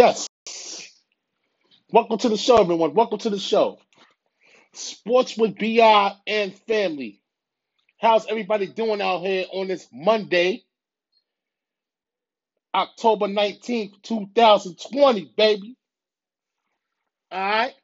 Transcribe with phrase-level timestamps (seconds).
[0.00, 0.28] Yes.
[1.92, 2.94] Welcome to the show, everyone.
[2.94, 3.78] Welcome to the show.
[4.72, 7.20] Sports with BI and family.
[7.98, 10.62] How's everybody doing out here on this Monday,
[12.74, 15.76] October 19th, 2020, baby?
[17.30, 17.74] All right.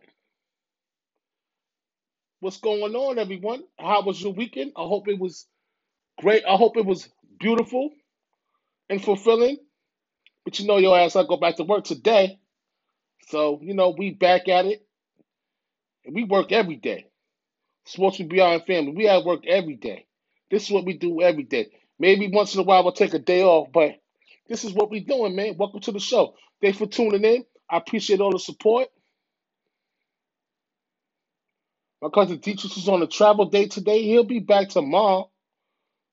[2.40, 3.62] What's going on, everyone?
[3.78, 4.72] How was your weekend?
[4.74, 5.46] I hope it was
[6.18, 6.44] great.
[6.48, 7.06] I hope it was
[7.38, 7.90] beautiful
[8.88, 9.58] and fulfilling.
[10.46, 12.40] But you know your ass, I go back to work today.
[13.29, 14.86] So, you know, we back at it.
[16.07, 17.07] And we work every day.
[17.86, 18.93] Sports with Beyond Family.
[18.93, 20.07] We at work every day.
[20.50, 21.68] This is what we do every day.
[21.98, 23.96] Maybe once in a while we'll take a day off, but
[24.48, 25.57] this is what we doing, man.
[25.58, 26.35] Welcome to the show.
[26.63, 27.44] Thanks for tuning in.
[27.71, 28.88] I appreciate all the support.
[32.02, 34.02] My cousin Dietrich is on a travel day today.
[34.05, 35.30] He'll be back tomorrow.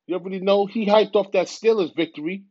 [0.08, 2.46] You already know he hyped off that Steelers victory.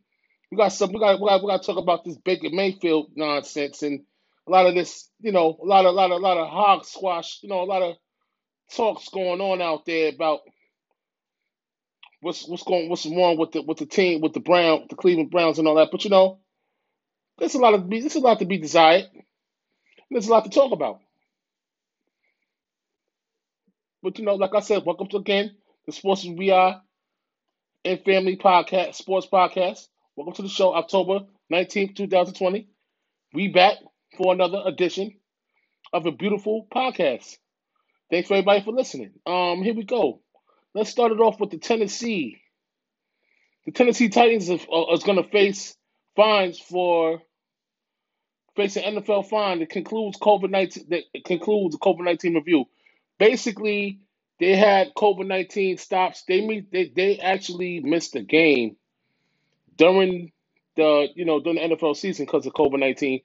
[0.53, 0.93] We got some.
[0.93, 1.19] We got.
[1.19, 1.41] We got.
[1.41, 4.01] We got to talk about this Baker Mayfield nonsense and
[4.47, 5.09] a lot of this.
[5.19, 7.39] You know, a lot of, a lot of, a lot of hog squash.
[7.41, 7.95] You know, a lot of
[8.71, 10.41] talks going on out there about
[12.21, 15.31] what's what's going what's wrong with the with the team with the Brown the Cleveland
[15.31, 15.89] Browns and all that.
[15.91, 16.37] But you know,
[17.39, 19.05] there's a lot of there's a lot to be desired.
[20.11, 20.99] There's a lot to talk about.
[24.03, 25.55] But you know, like I said, welcome to again
[25.87, 26.79] the Sports We Are
[27.83, 29.87] and Family Podcast, Sports Podcast.
[30.15, 32.67] Welcome to the show, October 19th, 2020.
[33.33, 33.77] We back
[34.15, 35.15] for another edition
[35.91, 37.35] of a beautiful podcast.
[38.11, 39.13] Thanks for everybody for listening.
[39.25, 40.21] Um, here we go.
[40.75, 42.39] Let's start it off with the Tennessee.
[43.65, 45.75] The Tennessee Titans is, uh, is going to face
[46.15, 47.23] fines for
[48.55, 52.65] facing NFL fine that concludes COVID nineteen that concludes the COVID nineteen review.
[53.17, 54.01] Basically,
[54.39, 56.23] they had COVID nineteen stops.
[56.27, 58.75] They meet they they actually missed a game
[59.77, 60.31] during
[60.75, 63.21] the you know during the NFL season because of COVID nineteen,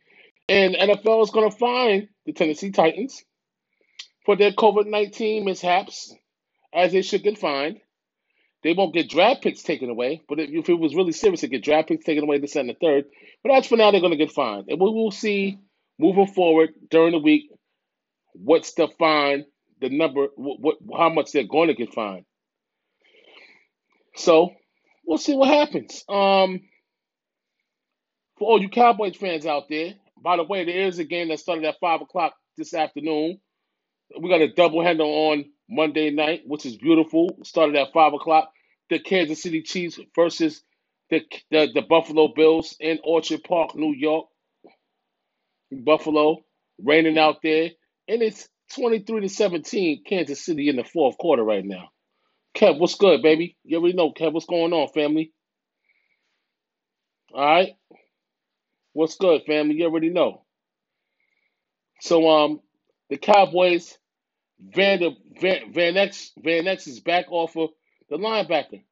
[0.49, 3.25] and NFL is going to fine the Tennessee Titans
[4.25, 6.15] for their COVID nineteen mishaps,
[6.73, 7.81] as they should get fined.
[8.65, 11.63] They won't get draft picks taken away, but if, it was really serious, they get
[11.63, 13.05] draft picks taken away, this and the third.
[13.45, 15.59] But as for now, they're going to get fined, and we will see
[15.97, 17.51] moving forward during the week
[18.33, 19.45] what's the fine,
[19.81, 22.25] the number, what, what how much they're going to get fined.
[24.17, 24.51] So
[25.09, 26.05] we'll see what happens.
[26.09, 26.63] Um,
[28.39, 31.41] for all you Cowboys fans out there, by the way, there is a game that
[31.41, 33.41] started at five o'clock this afternoon.
[34.21, 37.39] We got a doubleheader on Monday night, which is beautiful.
[37.45, 38.53] Started at five o'clock.
[38.91, 40.63] The Kansas City Chiefs versus
[41.11, 44.27] the the, the Buffalo Bills in Orchard Park, New York.
[45.73, 46.39] Buffalo
[46.83, 47.71] raining out there,
[48.09, 50.05] and it's twenty three to seventeen.
[50.07, 51.91] Kansas City in the fourth quarter right now.
[52.57, 53.57] Kev, what's good, baby?
[53.65, 54.33] You already know, Kev.
[54.33, 55.33] What's going on, family?
[57.35, 57.77] All right.
[58.95, 59.77] What's good, family?
[59.77, 60.45] You already know.
[62.01, 62.61] So, um,
[63.11, 63.99] the Cowboys,
[64.61, 65.11] Van der,
[65.41, 67.71] Van Van X Van X is back off of
[68.11, 68.83] the linebacker.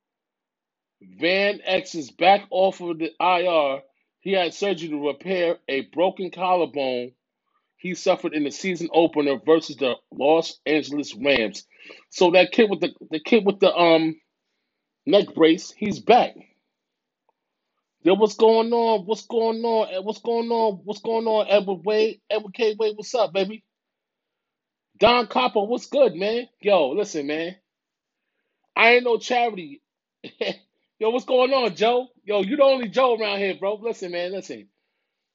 [1.03, 3.83] Van X is back off of the IR.
[4.21, 7.13] He had surgery to repair a broken collarbone
[7.79, 11.65] he suffered in the season opener versus the Los Angeles Rams.
[12.11, 14.17] So that kid with the the kid with the um
[15.07, 16.35] neck brace, he's back.
[18.03, 19.07] Yo, what's going on?
[19.07, 20.05] What's going on?
[20.05, 20.81] What's going on?
[20.85, 22.21] What's going on, Edward Wade?
[22.31, 22.77] Edward K.
[22.79, 23.65] Wade, what's up, baby?
[24.99, 26.49] Don Copper, what's good, man?
[26.61, 27.57] Yo, listen, man.
[28.77, 29.83] I ain't no charity.
[31.01, 32.09] Yo, what's going on, Joe?
[32.25, 33.77] Yo, you the only Joe around here, bro.
[33.77, 34.69] Listen, man, listen.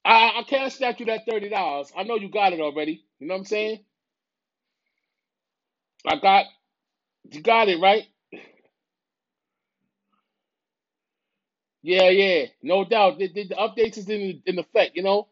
[0.05, 1.91] I I can't stack you that thirty dollars.
[1.97, 3.05] I know you got it already.
[3.19, 3.79] You know what I'm saying?
[6.07, 6.45] I got
[7.31, 8.03] you got it, right?
[11.83, 12.47] Yeah, yeah.
[12.63, 13.19] No doubt.
[13.19, 15.27] The, the, the updates is in in effect, you know?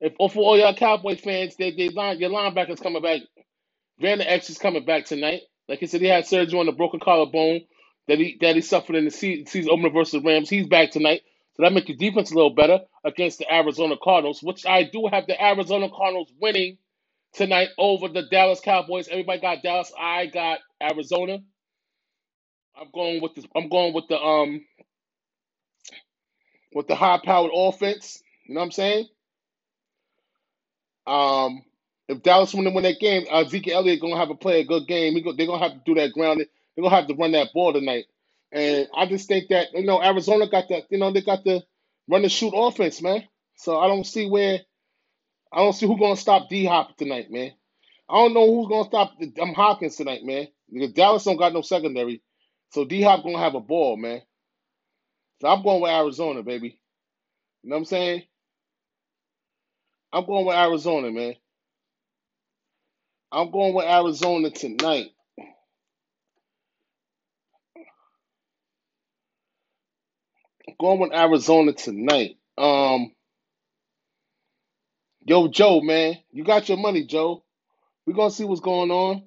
[0.00, 3.22] If oh, for all y'all Cowboys fans, they they line your linebackers coming back.
[4.00, 5.42] Vander Esch is coming back tonight.
[5.68, 7.62] Like I said, he had surgery on the broken collarbone
[8.08, 10.50] that he that he suffered in the se- season opener versus the Rams.
[10.50, 11.22] He's back tonight.
[11.58, 15.08] So that makes your defense a little better against the Arizona Cardinals, which I do
[15.12, 16.78] have the Arizona Cardinals winning
[17.34, 19.08] tonight over the Dallas Cowboys.
[19.08, 19.92] Everybody got Dallas.
[19.98, 21.38] I got Arizona.
[22.80, 24.64] I'm going with the I'm going with the um
[26.74, 28.22] with the high powered offense.
[28.46, 29.06] You know what I'm saying?
[31.06, 31.62] Um,
[32.08, 34.66] if Dallas want to win that game, uh, Zeke Elliott gonna have to play a
[34.66, 35.22] good game.
[35.22, 36.40] Go, they're gonna have to do that ground.
[36.40, 38.06] They're gonna have to run that ball tonight.
[38.52, 40.84] And I just think that you know Arizona got that.
[40.90, 41.62] You know they got the
[42.08, 43.24] run and shoot offense, man.
[43.56, 44.60] So I don't see where
[45.52, 47.52] I don't see who's gonna stop D Hop tonight, man.
[48.08, 50.48] I don't know who's gonna stop um, Hopkins tonight, man.
[50.72, 52.22] Because Dallas don't got no secondary,
[52.70, 54.22] so D Hop gonna have a ball, man.
[55.40, 56.80] So I'm going with Arizona, baby.
[57.62, 58.22] You know what I'm saying?
[60.12, 61.34] I'm going with Arizona, man.
[63.30, 65.10] I'm going with Arizona tonight.
[70.80, 72.38] Going with Arizona tonight.
[72.58, 73.12] Um,
[75.26, 77.44] yo, Joe, man, you got your money, Joe.
[78.06, 79.24] We're gonna see what's going on.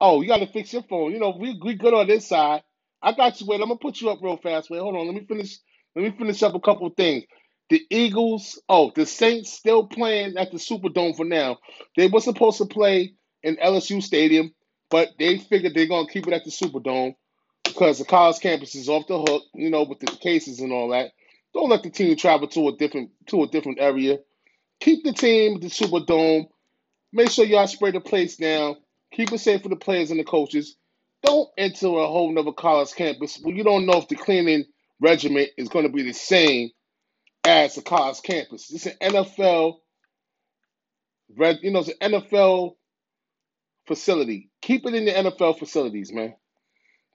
[0.00, 1.12] Oh, you got to fix your phone.
[1.12, 2.62] You know, we we good on this side.
[3.02, 3.48] I got you.
[3.48, 4.70] Wait, I'm gonna put you up real fast.
[4.70, 5.06] Wait, hold on.
[5.06, 5.58] Let me finish.
[5.96, 7.24] Let me finish up a couple of things.
[7.70, 8.62] The Eagles.
[8.70, 11.58] Oh, the Saints still playing at the Superdome for now.
[11.96, 13.14] They were supposed to play
[13.44, 14.54] in LSU Stadium,
[14.90, 17.14] but they figured they're gonna keep it at the Superdome
[17.64, 19.44] because the college campus is off the hook.
[19.54, 21.12] You know, with the cases and all that.
[21.52, 24.18] Don't let the team travel to a different to a different area.
[24.80, 26.46] Keep the team the Superdome.
[27.12, 28.76] Make sure y'all spray the place down.
[29.12, 30.76] Keep it safe for the players and the coaches.
[31.22, 34.64] Don't enter a whole nother college campus where you don't know if the cleaning
[35.00, 36.70] regiment is going to be the same
[37.44, 38.70] as the college campus.
[38.72, 39.78] It's an NFL,
[41.62, 42.76] you know, it's an NFL
[43.90, 44.50] facility.
[44.62, 46.34] Keep it in the NFL facilities, man.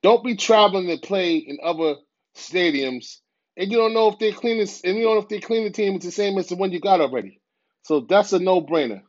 [0.03, 1.95] Don't be traveling to play in other
[2.37, 3.17] stadiums,
[3.57, 5.65] and you don't know if they clean this, and you don't know if they clean
[5.65, 7.41] the team It's the same as the one you got already.
[7.83, 9.01] So that's a no-brainer.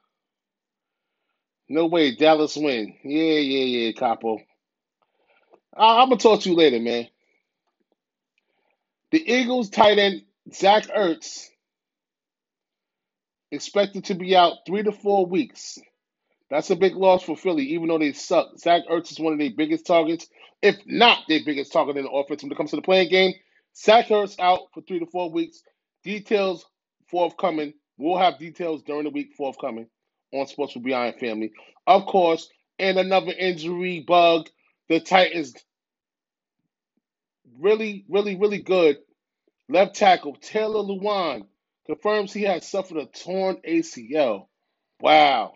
[1.69, 2.95] No way, Dallas win.
[3.05, 4.39] Yeah, yeah, yeah, Capo.
[5.77, 7.09] I- I'm gonna talk to you later, man.
[9.12, 10.23] The Eagles tight end
[10.55, 11.47] Zach Ertz
[13.53, 15.79] expected to be out three to four weeks.
[16.51, 18.59] That's a big loss for Philly, even though they suck.
[18.59, 20.29] Zach Ertz is one of their biggest targets,
[20.63, 23.35] if not their biggest target in the offense when it comes to the playing game.
[23.77, 25.63] Zach Ertz out for three to four weeks.
[26.05, 26.65] Details
[27.11, 27.75] forthcoming.
[27.99, 29.89] We'll have details during the week forthcoming
[30.33, 31.53] on Sports with Beyond Family.
[31.87, 32.49] Of course,
[32.79, 34.49] and another injury bug.
[34.89, 35.55] The Titans
[37.59, 38.99] really, really, really good.
[39.69, 41.47] Left tackle Taylor Lewan
[41.87, 44.47] confirms he has suffered a torn ACL.
[45.01, 45.55] Wow.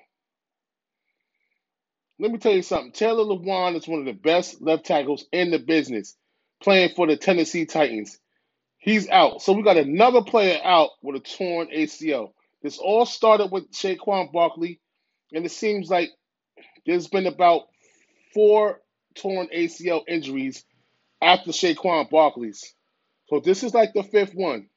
[2.21, 2.93] Let me tell you something.
[2.93, 6.15] Taylor Lewan is one of the best left tackles in the business,
[6.63, 8.19] playing for the Tennessee Titans.
[8.77, 9.41] He's out.
[9.41, 12.33] So we got another player out with a torn ACL.
[12.63, 14.81] This all started with Saquon Barkley,
[15.33, 16.11] and it seems like
[16.85, 17.63] there's been about
[18.35, 18.83] four
[19.15, 20.63] torn ACL injuries
[21.23, 22.75] after Saquon Barkley's.
[23.31, 24.69] So this is like the fifth one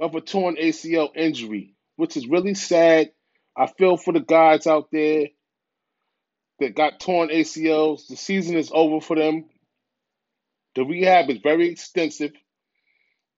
[0.00, 3.12] of a torn ACL injury, which is really sad.
[3.56, 5.28] I feel for the guys out there
[6.60, 8.08] that got torn ACLs.
[8.08, 9.46] The season is over for them.
[10.76, 12.32] The rehab is very extensive,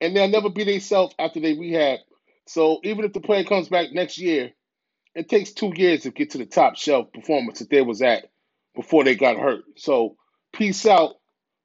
[0.01, 2.01] and they'll never be themselves after they rehab.
[2.47, 4.53] So even if the player comes back next year,
[5.15, 8.27] it takes two years to get to the top shelf performance that they was at
[8.75, 9.65] before they got hurt.
[9.77, 10.17] So
[10.55, 11.17] peace out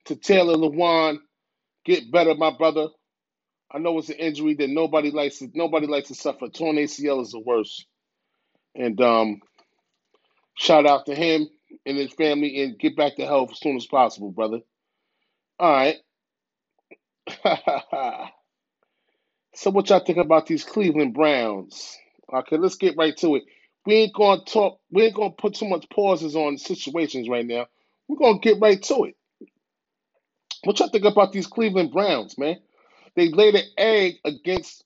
[0.05, 1.17] to Taylor Lewan.
[1.85, 2.87] Get better, my brother.
[3.71, 6.47] I know it's an injury that nobody likes to nobody likes to suffer.
[6.49, 7.85] Torn ACL is the worst.
[8.75, 9.41] And um,
[10.55, 11.47] shout out to him
[11.85, 14.59] and his family and get back to health as soon as possible, brother.
[15.59, 15.97] All right.
[19.53, 21.97] so what y'all think about these Cleveland Browns?
[22.33, 23.43] Okay, let's get right to it.
[23.85, 24.79] We ain't gonna talk.
[24.91, 27.67] We ain't gonna put too much pauses on situations right now.
[28.07, 29.15] We're gonna get right to it.
[30.63, 32.57] What y'all think about these Cleveland Browns, man?
[33.15, 34.83] They laid an egg against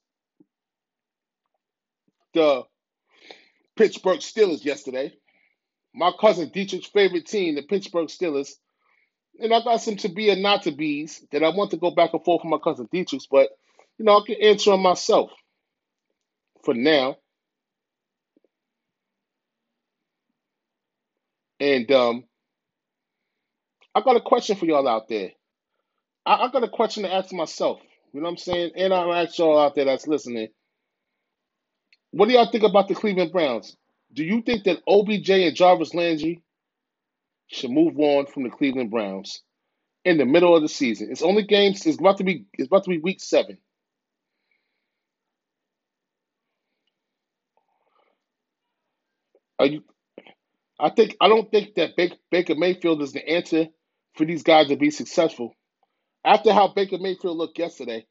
[2.34, 2.63] the
[3.75, 5.13] Pittsburgh Steelers yesterday.
[5.95, 8.51] My cousin Dietrich's favorite team, the Pittsburgh Steelers.
[9.39, 11.91] And I got some to be and not to be's that I want to go
[11.91, 13.49] back and forth with my cousin Dietrich's, but
[13.97, 15.31] you know, I can answer them myself
[16.63, 17.17] for now.
[21.59, 22.25] And um,
[23.95, 25.31] I got a question for y'all out there.
[26.25, 27.79] I, I got a question to ask myself.
[28.13, 28.71] You know what I'm saying?
[28.77, 30.49] And I'll ask y'all out there that's listening.
[32.11, 33.75] What do y'all think about the Cleveland Browns?
[34.13, 36.43] Do you think that OBJ and Jarvis Landry
[37.47, 39.43] should move on from the Cleveland Browns
[40.05, 41.09] in the middle of the season?
[41.12, 41.85] It's only games.
[41.85, 42.45] It's about to be.
[42.53, 43.59] It's about to be week seven.
[49.59, 49.83] Are you?
[50.79, 51.95] I think I don't think that
[52.31, 53.67] Baker Mayfield is the answer
[54.15, 55.53] for these guys to be successful.
[56.25, 58.05] After how Baker Mayfield looked yesterday,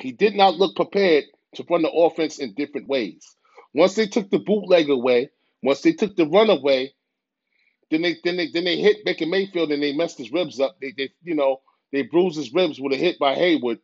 [0.00, 1.24] he did not look prepared
[1.56, 3.36] to run the offense in different ways.
[3.74, 5.30] Once they took the bootleg away,
[5.62, 6.94] once they took the run away,
[7.90, 10.76] then they then they then they hit Baker Mayfield and they messed his ribs up.
[10.80, 13.78] They they you know they bruised his ribs with a hit by Heyward.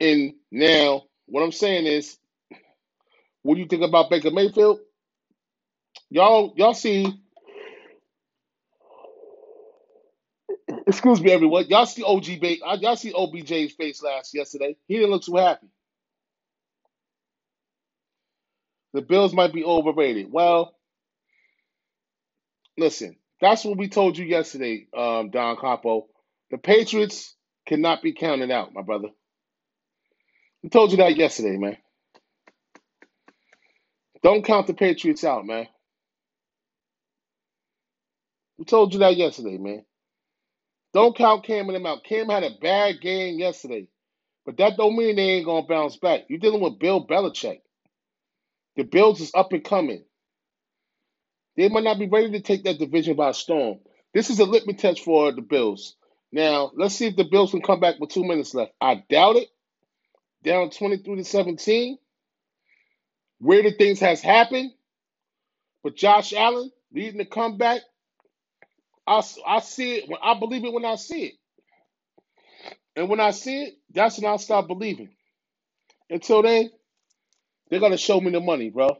[0.00, 2.18] And now what I'm saying is,
[3.42, 4.80] what do you think about Baker Mayfield?
[6.10, 7.06] Y'all y'all see
[10.86, 11.66] Excuse me, everyone.
[11.68, 12.26] Y'all see OG
[12.80, 14.76] y'all see OBJ's face last yesterday.
[14.88, 15.68] He didn't look too happy.
[18.96, 20.32] The Bills might be overrated.
[20.32, 20.74] Well,
[22.78, 26.06] listen, that's what we told you yesterday, um, Don Capo.
[26.50, 27.36] The Patriots
[27.66, 29.08] cannot be counted out, my brother.
[30.62, 31.78] We told you that yesterday, man.
[34.22, 35.68] Don't count the Patriots out, man.
[38.58, 39.84] We told you that yesterday, man.
[40.94, 42.04] Don't count Cam and them out.
[42.04, 43.88] Cam had a bad game yesterday,
[44.46, 46.22] but that don't mean they ain't gonna bounce back.
[46.28, 47.60] You're dealing with Bill Belichick.
[48.76, 50.04] The Bills is up and coming.
[51.56, 53.78] They might not be ready to take that division by storm.
[54.14, 55.96] This is a litmus test for the Bills.
[56.32, 58.72] Now, let's see if the Bills can come back with two minutes left.
[58.80, 59.48] I doubt it.
[60.44, 61.98] Down 23 to 17.
[63.40, 64.72] Weirder things has happened.
[65.82, 67.82] But Josh Allen leading the comeback,
[69.06, 70.08] I, I see it.
[70.08, 71.34] When, I believe it when I see it.
[72.96, 75.10] And when I see it, that's when I stop believing.
[76.10, 76.70] Until then,
[77.70, 78.98] they're gonna show me the money, bro.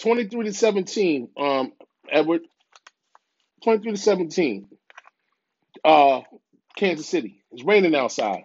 [0.00, 1.72] 23 to 17, um,
[2.10, 2.42] Edward.
[3.64, 4.68] 23 to 17.
[5.84, 6.22] Uh
[6.76, 7.42] Kansas City.
[7.52, 8.44] It's raining outside.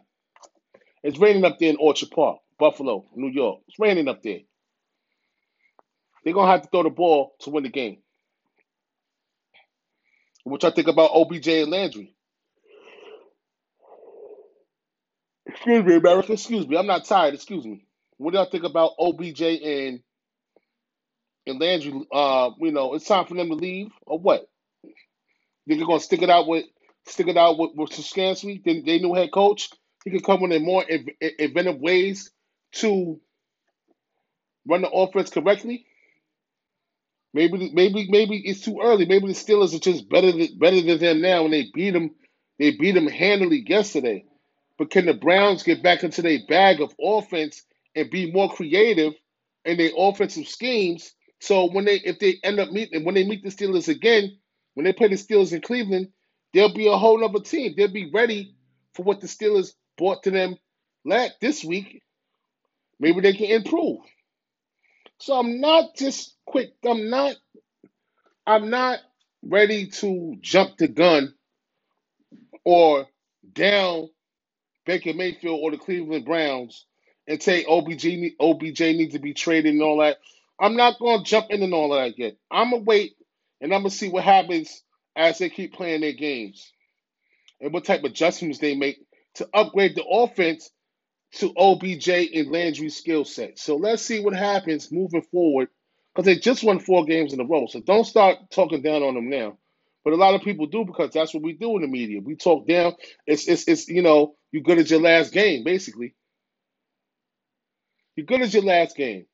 [1.04, 3.62] It's raining up there in Orchard Park, Buffalo, New York.
[3.68, 4.42] It's raining up there.
[6.26, 8.00] They're gonna have to throw the ball to win the game.
[10.46, 12.16] Which I think about OBJ and Landry.
[15.52, 16.34] Excuse me, America.
[16.34, 16.78] Excuse me.
[16.78, 17.36] I'm not tired.
[17.36, 17.86] Excuse me.
[18.18, 20.02] What do y'all think about OBJ and
[21.48, 22.06] and Landry?
[22.14, 24.50] Uh, you know, it's time for them to leave or what?
[25.68, 26.66] Think they're gonna stick it out with
[27.08, 29.70] stick it out with, with Stefanski, they, they new head coach.
[30.06, 32.32] He could come in more in- in- inventive ways
[32.74, 33.20] to
[34.68, 35.86] run the offense correctly.
[37.34, 39.06] Maybe maybe maybe it's too early.
[39.06, 42.12] Maybe the Steelers are just better than, better than them now, and they beat them.
[42.60, 44.26] They beat them handily yesterday.
[44.82, 47.64] But can the Browns get back into their bag of offense
[47.96, 49.14] and be more creative
[49.66, 51.14] in their offensive schemes?
[51.42, 54.40] So when they if they end up meeting when they meet the Steelers again,
[54.76, 56.10] when they play the Steelers in Cleveland,
[56.54, 57.76] they'll be a whole other team.
[57.78, 58.56] They'll be ready
[58.96, 60.58] for what the Steelers brought to them
[61.06, 62.04] last this week.
[63.00, 64.00] Maybe they can improve.
[65.20, 66.74] So I'm not just quick.
[66.86, 67.36] I'm not.
[68.48, 69.00] I'm not
[69.44, 71.36] ready to jump the gun
[72.66, 73.08] or
[73.54, 74.10] down
[74.86, 76.86] Baker Mayfield or the Cleveland Browns
[77.28, 80.18] and say OBJ OBJ needs to be traded and all that.
[80.60, 82.36] I'm not going to jump in and all that yet.
[82.52, 83.16] I'm gonna wait
[83.62, 84.84] and I'm gonna see what happens
[85.16, 86.72] as they keep playing their games
[87.62, 89.00] and what type of adjustments they make
[89.36, 90.70] to upgrade the offense
[91.34, 93.60] to OBJ and Landry's skill set.
[93.60, 95.70] So let's see what happens moving forward
[96.16, 97.68] because they just won four games in a row.
[97.68, 99.58] So don't start talking down on them now.
[100.04, 102.22] But a lot of people do because that's what we do in the media.
[102.22, 102.96] We talk down.
[103.28, 106.16] It's it's, it's you know you're good as your last game basically.
[108.16, 109.26] You're good as your last game.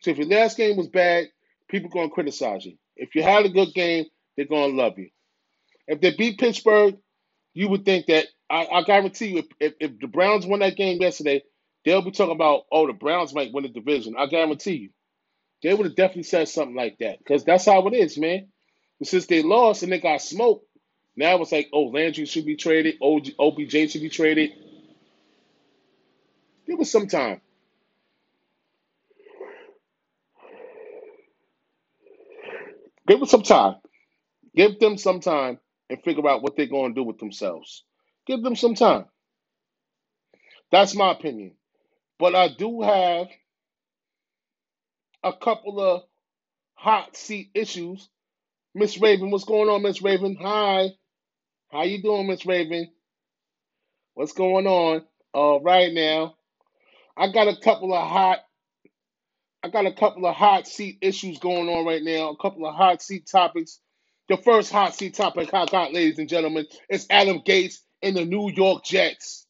[0.00, 1.26] So if your last game was bad,
[1.68, 2.76] people gonna criticize you.
[2.96, 4.06] If you had a good game,
[4.36, 5.10] they're gonna love you.
[5.86, 6.96] If they beat Pittsburgh,
[7.54, 10.76] you would think that I, I guarantee you, if, if, if the Browns won that
[10.76, 11.42] game yesterday,
[11.84, 14.14] they'll be talking about, oh, the Browns might win the division.
[14.18, 14.90] I guarantee you,
[15.62, 18.48] they would have definitely said something like that because that's how it is, man.
[18.98, 20.66] But since they lost and they got smoked,
[21.16, 24.52] now it's like, oh, Landry should be traded, OBJ should be traded.
[26.66, 27.40] Give us some time.
[33.08, 33.76] Give us some time.
[34.56, 35.58] Give them some time
[35.90, 37.84] and figure out what they're going to do with themselves.
[38.26, 39.06] Give them some time.
[40.72, 41.52] That's my opinion.
[42.18, 43.28] But I do have
[45.24, 46.02] a couple of
[46.74, 48.08] hot seat issues.
[48.74, 50.36] Miss Raven, what's going on, Miss Raven?
[50.42, 50.90] Hi.
[51.74, 52.88] How you doing, Miss Raven?
[54.14, 55.02] What's going on?
[55.32, 56.36] All right now.
[57.16, 58.38] I got a couple of hot
[59.64, 62.76] I got a couple of hot seat issues going on right now, a couple of
[62.76, 63.80] hot seat topics.
[64.28, 68.24] The first hot seat topic I got, ladies and gentlemen, is Adam Gase and the
[68.24, 69.46] New York Jets.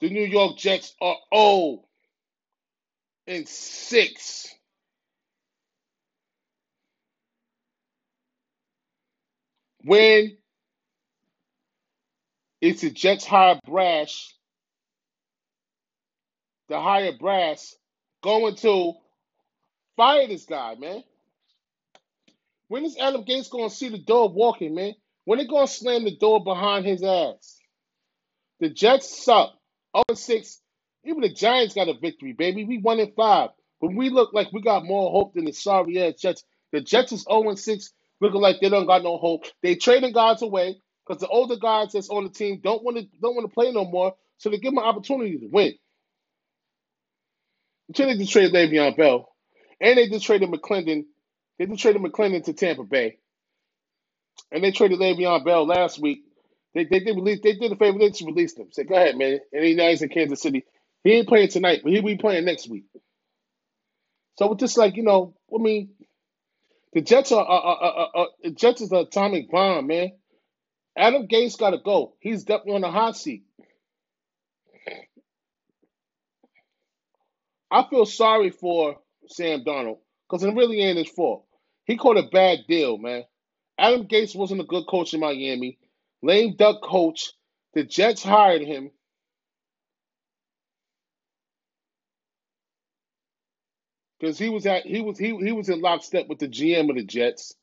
[0.00, 1.84] The New York Jets are 0
[3.26, 4.54] and 6.
[9.86, 10.36] When
[12.60, 14.34] it's the Jets hire brash,
[16.68, 17.76] the higher brass
[18.20, 18.94] going to
[19.96, 21.04] fire this guy, man.
[22.66, 24.94] When is Adam Gase going to see the door walking, man?
[25.24, 27.56] When they going to slam the door behind his ass?
[28.58, 29.52] The Jets suck.
[30.10, 30.60] 0 6.
[31.04, 32.64] Even the Giants got a victory, baby.
[32.64, 33.50] We won in 5.
[33.80, 36.42] But we look like we got more hope than the sorry ass Jets.
[36.72, 37.92] The Jets is 0 and 6.
[38.20, 39.44] Looking like they don't got no hope.
[39.62, 43.04] They trading guys away because the older guys that's on the team don't want to
[43.22, 45.74] don't want to play no more, so they give them an opportunity to win.
[47.88, 49.28] Until they just traded Le'Veon Bell,
[49.80, 51.04] and they just traded McLendon.
[51.58, 53.18] They just traded McLendon to Tampa Bay,
[54.52, 56.24] and they traded Le'Veon Bell last week.
[56.74, 57.40] They they did release.
[57.42, 57.98] They did a favor.
[57.98, 58.68] They just released him.
[58.72, 60.64] Said, "Go ahead, man." And he now he's in Kansas City.
[61.04, 62.84] He ain't playing tonight, but he'll be playing next week.
[64.38, 65.90] So it's just like you know, I mean,
[66.96, 70.12] the Jets are, are, are, are, Jets is an atomic bomb, man.
[70.96, 72.14] Adam Gase got to go.
[72.20, 73.44] He's definitely on the hot seat.
[77.70, 78.96] I feel sorry for
[79.28, 81.44] Sam Darnold because it really ain't his fault.
[81.84, 83.24] He caught a bad deal, man.
[83.78, 85.76] Adam Gase wasn't a good coach in Miami.
[86.22, 87.34] Lame duck coach.
[87.74, 88.90] The Jets hired him.
[94.26, 96.96] Because he was at he was he he was in lockstep with the GM of
[96.96, 97.54] the Jets.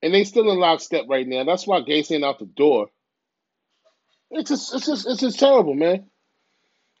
[0.00, 1.42] And they still in lockstep right now.
[1.42, 2.90] That's why Gase ain't out the door.
[4.30, 6.06] It's just it's just it's just terrible, man.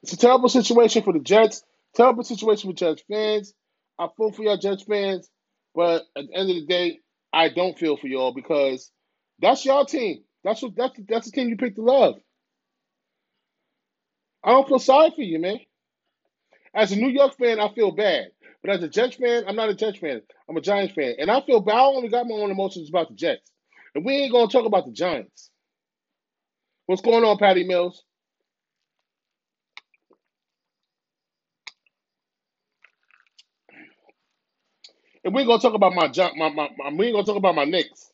[0.02, 1.62] It's a terrible situation for the Jets.
[1.94, 3.54] Terrible situation for Jets fans.
[3.96, 5.30] I feel for y'all Jets fans,
[5.76, 6.98] but at the end of the day,
[7.32, 8.90] I don't feel for y'all because
[9.38, 10.24] that's your team.
[10.42, 12.16] That's what that's that's the team you picked to love.
[14.42, 15.60] I don't feel sorry for you, man.
[16.74, 18.28] As a New York fan, I feel bad.
[18.62, 20.22] But as a Jets fan, I'm not a Jets fan.
[20.48, 21.16] I'm a Giants fan.
[21.18, 21.76] And I feel bad.
[21.76, 23.50] I only got my own emotions about the Jets.
[23.94, 25.50] And we ain't going to talk about the Giants.
[26.86, 28.04] What's going on, Patty Mills?
[35.24, 37.38] And we ain't going to talk about my, my, my, my we ain't to talk
[37.38, 38.10] about my Knicks.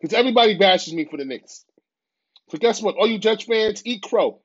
[0.00, 1.64] Because everybody bashes me for the Knicks.
[2.50, 2.96] So guess what?
[2.96, 4.40] All you Jets fans, eat crow.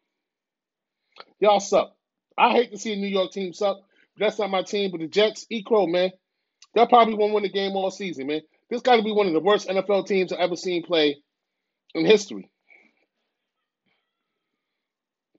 [1.40, 1.94] Y'all suck.
[2.40, 3.80] I hate to see a New York team suck.
[4.18, 4.92] That's not my team.
[4.92, 5.62] But the Jets, E.
[5.62, 6.12] Crow, man.
[6.74, 8.42] They'll probably won't win the game all season, man.
[8.70, 11.18] This got to be one of the worst NFL teams I've ever seen play
[11.94, 12.50] in history.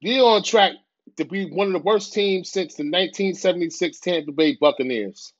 [0.02, 0.72] They're on track
[1.16, 5.32] to be one of the worst teams since the 1976 Tampa Bay Buccaneers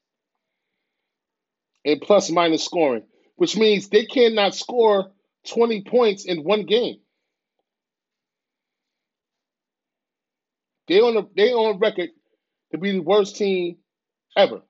[1.85, 3.05] in plus minus scoring,
[3.37, 5.13] which means they cannot score
[5.49, 6.97] 20 points in one game.
[10.91, 12.11] They on a, they on record
[12.73, 13.77] to be the worst team
[14.37, 14.61] ever.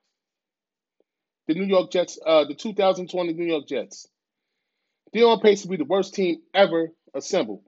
[1.47, 4.07] The New York Jets, uh, the 2020 New York Jets.
[5.11, 7.63] They're on pace to be the worst team ever assembled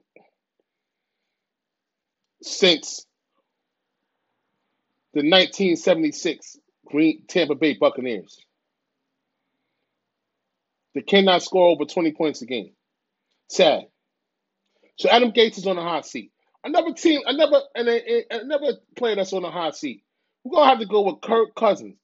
[2.42, 3.04] since
[5.14, 8.38] the 1976 Green Tampa Bay Buccaneers.
[10.94, 12.70] They cannot score over 20 points a game.
[13.48, 13.86] Sad.
[14.96, 16.30] So Adam Gase is on the hot seat.
[16.64, 17.88] Another team, another and
[18.30, 20.04] another player that's on the hot seat.
[20.44, 21.96] We're gonna have to go with Kirk Cousins.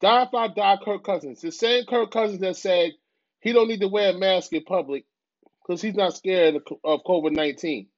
[0.00, 1.40] Die if I die, Kirk Cousins.
[1.40, 2.92] The same Kirk Cousins that said
[3.40, 5.04] he don't need to wear a mask in public
[5.62, 7.88] because he's not scared of, of COVID nineteen.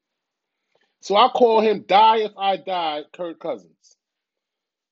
[1.02, 3.96] So I call him "Die if I die," Kirk Cousins.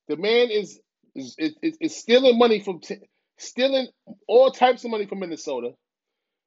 [0.08, 0.80] The man is
[1.14, 2.98] is, is, is stealing money from t-
[3.38, 3.88] stealing
[4.28, 5.72] all types of money from Minnesota,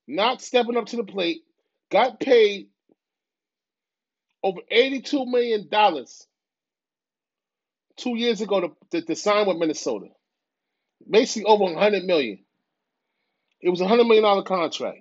[0.08, 1.42] not stepping up to the plate.
[1.92, 2.70] Got paid
[4.44, 5.70] over $82 million
[7.98, 10.08] two years ago to, to, to sign with Minnesota.
[11.10, 12.40] Basically over 100 million.
[13.62, 15.00] It was a $100 million contract.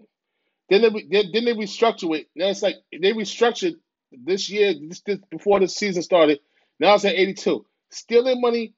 [0.68, 0.88] Then they,
[1.32, 2.26] then they restructured it.
[2.36, 3.74] Now it's like they restructured
[4.12, 6.40] this year, this, this, before the season started.
[6.78, 7.66] Now it's at 82.
[7.90, 8.74] Stealing money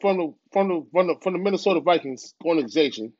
[0.00, 3.12] from the from the from the, from the Minnesota Vikings organization.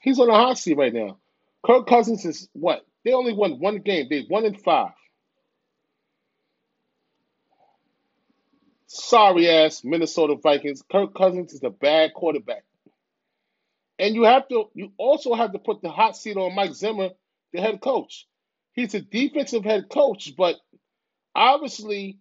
[0.00, 1.18] He's on the hot seat right now.
[1.64, 2.84] Kirk Cousins is what?
[3.04, 4.06] They only won one game.
[4.10, 4.92] They won in five.
[8.86, 10.82] Sorry ass Minnesota Vikings.
[10.90, 12.64] Kirk Cousins is a bad quarterback.
[13.98, 17.10] And you have to you also have to put the hot seat on Mike Zimmer,
[17.52, 18.26] the head coach.
[18.74, 20.56] He's a defensive head coach, but
[21.34, 22.18] obviously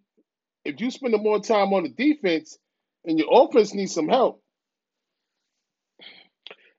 [0.66, 2.58] if you spend more time on the defense
[3.06, 4.44] and your offense needs some help,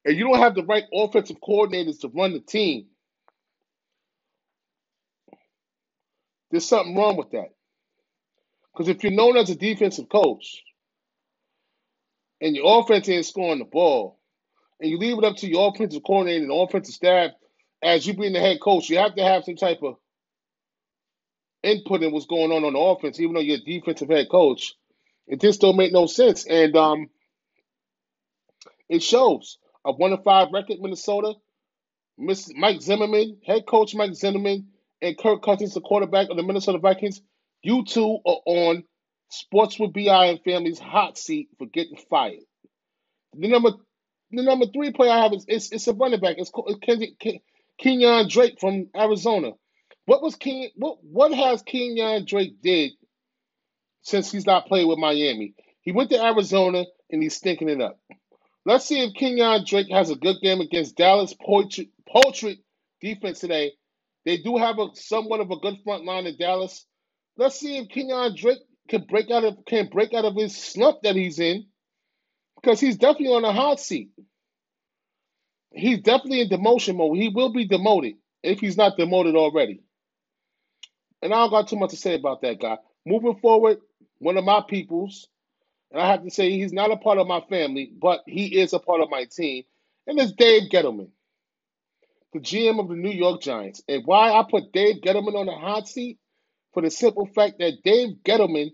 [0.04, 2.86] and you don't have the right offensive coordinators to run the team,
[6.52, 7.50] there's something wrong with that.
[8.72, 10.62] Because if you're known as a defensive coach
[12.40, 14.20] and your offense ain't scoring the ball,
[14.80, 17.32] and you leave it up to your offensive coordinator and offensive staff
[17.82, 19.96] as you being the head coach, you have to have some type of
[21.62, 24.74] input in what's going on on the offense, even though you're a defensive head coach.
[25.28, 27.10] It just don't make no sense, and um,
[28.88, 29.58] it shows.
[29.84, 31.34] A one to five record, Minnesota.
[32.20, 32.54] Mr.
[32.56, 34.68] Mike Zimmerman, head coach Mike Zimmerman,
[35.02, 37.20] and Kirk Cousins, the quarterback of the Minnesota Vikings.
[37.62, 38.84] You two are on
[39.28, 42.44] Sports with BI and family's hot seat for getting fired.
[43.34, 43.70] The number
[44.30, 46.36] the number three player I have is it's, it's a running back.
[46.38, 47.42] It's, called, it's
[47.82, 49.52] Kenyan Drake from Arizona.
[50.04, 50.70] What was King?
[50.76, 52.92] What what has Kenyan Drake did
[54.02, 55.54] since he's not playing with Miami?
[55.80, 57.98] He went to Arizona and he's stinking it up.
[58.66, 62.62] Let's see if Kenyan Drake has a good game against Dallas Poultry, Poultry
[63.00, 63.72] defense today.
[64.24, 66.85] They do have a somewhat of a good front line in Dallas.
[67.37, 68.58] Let's see if Kenyan Drake
[68.88, 71.66] can break out of can break out of his slump that he's in,
[72.61, 74.11] because he's definitely on a hot seat.
[75.72, 77.16] He's definitely in demotion mode.
[77.16, 79.82] He will be demoted if he's not demoted already.
[81.22, 82.78] And I don't got too much to say about that guy.
[83.06, 83.78] Moving forward,
[84.18, 85.28] one of my peoples,
[85.90, 88.72] and I have to say he's not a part of my family, but he is
[88.72, 89.64] a part of my team,
[90.06, 91.11] and it's Dave Gettleman,
[92.32, 93.82] the GM of the New York Giants.
[93.88, 96.18] And why I put Dave Gettleman on the hot seat?
[96.72, 98.70] For the simple fact that Dave Gettleman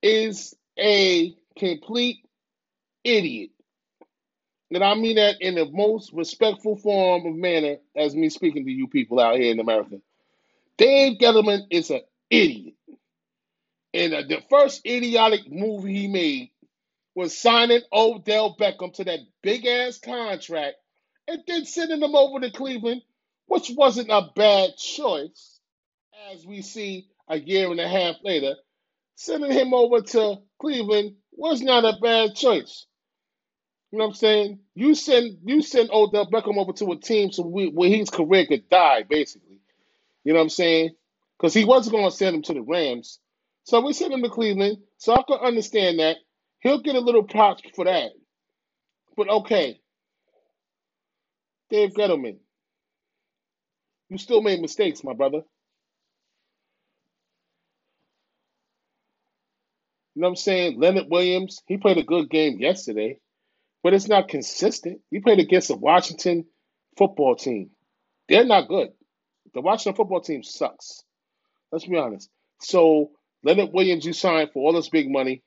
[0.00, 2.24] is a complete
[3.02, 3.50] idiot.
[4.70, 8.70] And I mean that in the most respectful form of manner as me speaking to
[8.70, 10.00] you people out here in America.
[10.78, 12.74] Dave Gettleman is an idiot.
[13.92, 16.50] And the first idiotic move he made
[17.14, 20.76] was signing Odell Beckham to that big ass contract
[21.32, 23.02] and then sending him over to Cleveland,
[23.46, 25.58] which wasn't a bad choice,
[26.32, 28.54] as we see a year and a half later.
[29.14, 32.86] Sending him over to Cleveland was not a bad choice.
[33.90, 34.58] You know what I'm saying?
[34.74, 38.46] You send you send Odell Beckham over to a team so we, where his career
[38.46, 39.60] could die, basically.
[40.24, 40.90] You know what I'm saying?
[41.38, 43.18] Because he wasn't going to send him to the Rams.
[43.64, 44.78] So we sent him to Cleveland.
[44.98, 46.16] So I can understand that.
[46.60, 48.12] He'll get a little props for that.
[49.16, 49.81] But okay.
[51.72, 52.36] Dave Gettleman.
[54.10, 55.42] You still made mistakes, my brother.
[60.14, 60.78] You know what I'm saying?
[60.78, 63.18] Leonard Williams, he played a good game yesterday,
[63.82, 65.00] but it's not consistent.
[65.10, 66.44] He played against a Washington
[66.98, 67.70] football team.
[68.28, 68.90] They're not good.
[69.54, 71.02] The Washington football team sucks.
[71.72, 72.28] Let's be honest.
[72.60, 75.42] So Leonard Williams, you signed for all this big money.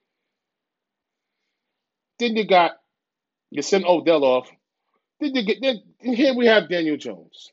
[2.17, 2.71] Then you got
[3.51, 4.49] you sent Odell off.
[5.19, 7.51] Then then here we have Daniel Jones.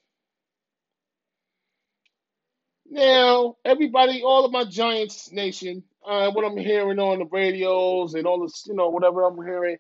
[2.91, 8.27] Now, everybody, all of my Giants nation, uh, what I'm hearing on the radios and
[8.27, 9.79] all this, you know, whatever I'm hearing,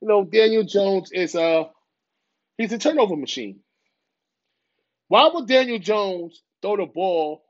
[0.00, 1.70] you know, Daniel Jones is a
[2.58, 3.60] he's a turnover machine.
[5.08, 7.42] Why would Daniel Jones throw the ball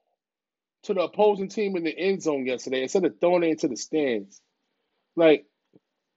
[0.84, 3.76] to the opposing team in the end zone yesterday instead of throwing it into the
[3.76, 4.40] stands.
[5.16, 5.46] Like,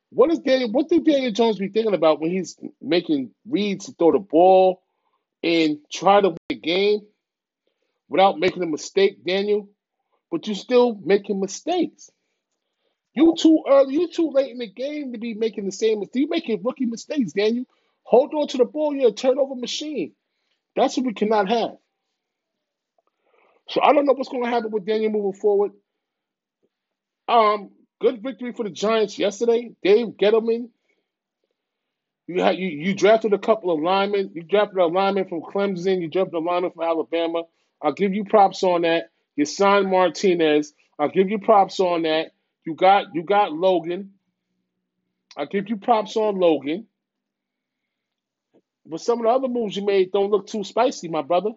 [0.09, 0.71] what is Daniel?
[0.71, 4.81] What do Daniel Jones be thinking about when he's making reads to throw the ball
[5.43, 7.01] and try to win the game
[8.07, 9.69] without making a mistake, Daniel?
[10.31, 12.09] But you're still making mistakes.
[13.13, 13.95] You too early.
[13.95, 16.21] You too late in the game to be making the same mistake.
[16.21, 17.65] You making rookie mistakes, Daniel.
[18.03, 18.95] Hold on to the ball.
[18.95, 20.13] You're a turnover machine.
[20.75, 21.71] That's what we cannot have.
[23.69, 25.71] So I don't know what's going to happen with Daniel moving forward.
[27.27, 29.71] Um, good victory for the Giants yesterday.
[29.83, 30.69] Dave Gettleman.
[32.27, 34.31] You had you, you drafted a couple of linemen.
[34.33, 36.01] You drafted a lineman from Clemson.
[36.01, 37.43] You drafted a lineman from Alabama.
[37.81, 39.11] I'll give you props on that.
[39.35, 40.73] You signed Martinez.
[40.99, 42.31] I'll give you props on that.
[42.65, 44.11] You got you got Logan.
[45.37, 46.87] I'll give you props on Logan.
[48.85, 51.51] But some of the other moves you made don't look too spicy, my brother.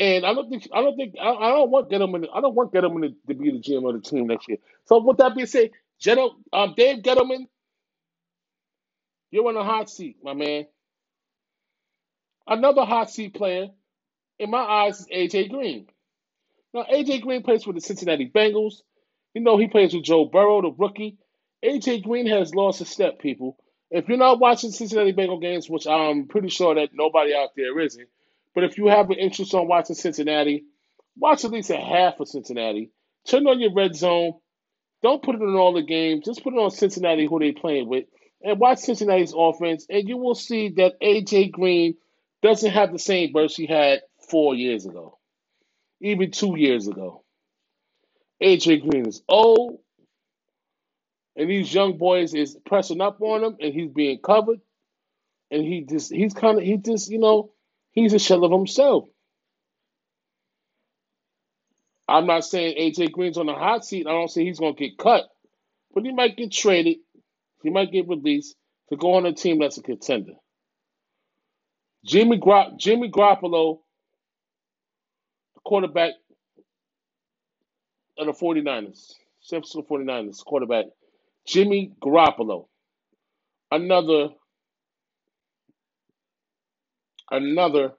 [0.00, 2.26] And I don't think I don't think I, I don't want Gettleman.
[2.34, 4.56] I don't want Gettleman to, to, be the GM of the team next year.
[4.86, 7.48] So with that being said, Gettle, um, Dave Gettleman,
[9.30, 10.64] you're on a hot seat, my man.
[12.46, 13.68] Another hot seat player,
[14.38, 15.86] in my eyes, is AJ Green.
[16.72, 18.76] Now AJ Green plays for the Cincinnati Bengals.
[19.34, 21.18] You know he plays with Joe Burrow, the rookie.
[21.62, 23.58] AJ Green has lost a step, people.
[23.90, 27.78] If you're not watching Cincinnati Bengal games, which I'm pretty sure that nobody out there
[27.80, 28.08] isn't,
[28.54, 30.64] but if you have an interest on watching Cincinnati,
[31.16, 32.90] watch at least a half of Cincinnati.
[33.28, 34.34] Turn on your red zone.
[35.02, 36.24] Don't put it on all the games.
[36.24, 38.04] Just put it on Cincinnati, who they playing with,
[38.42, 41.96] and watch Cincinnati's offense, and you will see that AJ Green
[42.42, 45.18] doesn't have the same burst he had four years ago,
[46.00, 47.24] even two years ago.
[48.42, 49.80] AJ Green is old,
[51.36, 54.60] and these young boys is pressing up on him, and he's being covered,
[55.50, 57.52] and he just he's kind of he just you know
[57.92, 59.04] He's a shell of himself.
[62.08, 64.06] I'm not saying AJ Green's on the hot seat.
[64.06, 65.24] I don't say he's going to get cut,
[65.94, 66.98] but he might get traded.
[67.62, 68.56] He might get released
[68.90, 70.34] to go on a team that's a contender.
[72.06, 73.80] Jimmy Gro- Jimmy Garoppolo,
[75.64, 76.12] quarterback
[78.18, 79.14] of the 49ers.
[79.42, 80.86] San Francisco 49ers quarterback
[81.46, 82.66] Jimmy Garoppolo.
[83.70, 84.30] Another
[87.30, 87.92] another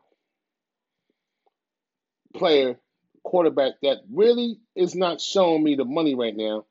[2.36, 2.80] player,
[3.24, 6.65] quarterback that really is not showing me the money right now.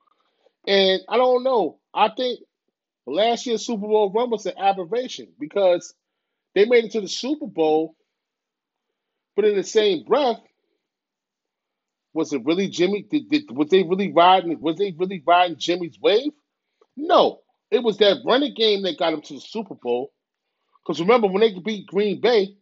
[0.66, 1.79] And I don't know.
[1.94, 2.40] I think
[3.07, 5.94] last year's Super Bowl run was an aberration because
[6.55, 7.94] they made it to the Super Bowl,
[9.37, 10.40] but in the same breath,
[12.12, 13.07] was it really Jimmy?
[13.09, 14.61] Did, did, was they really riding?
[14.61, 16.33] Was they really riding Jimmy's wave?
[16.96, 20.11] No, it was that running game that got him to the Super Bowl.
[20.85, 22.57] Because remember, when they beat Green Bay,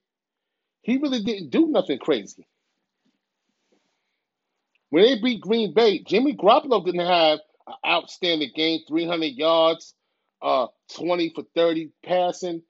[0.82, 2.46] he really didn't do nothing crazy.
[4.90, 9.94] When they beat Green Bay, Jimmy Garoppolo didn't have an outstanding game, 300 yards,
[10.40, 12.62] uh, 20 for 30 passing.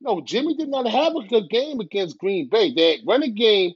[0.00, 2.72] No, Jimmy did not have a good game against Green Bay.
[2.74, 3.72] That running game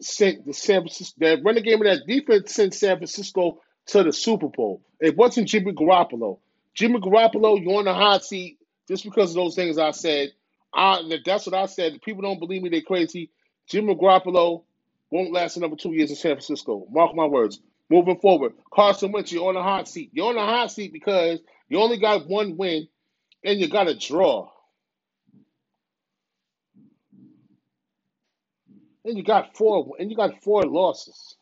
[0.00, 4.12] sent the San Francisco, that running game of that defense sent San Francisco to the
[4.12, 4.82] Super Bowl.
[5.00, 6.38] It wasn't Jimmy Garoppolo.
[6.74, 10.32] Jimmy Garoppolo, you're on the hot seat just because of those things I said.
[10.76, 12.02] I, that's what I said.
[12.02, 13.32] People don't believe me; they're crazy.
[13.70, 14.64] Jimmy Garoppolo
[15.10, 16.86] won't last another two years in San Francisco.
[16.90, 17.60] Mark my words.
[17.90, 20.10] Moving forward, Carson Wentz, you're on the hot seat.
[20.14, 22.88] You're on the hot seat because you only got one win
[23.44, 24.50] and you got a draw.
[29.04, 31.36] And you got four and you got four losses.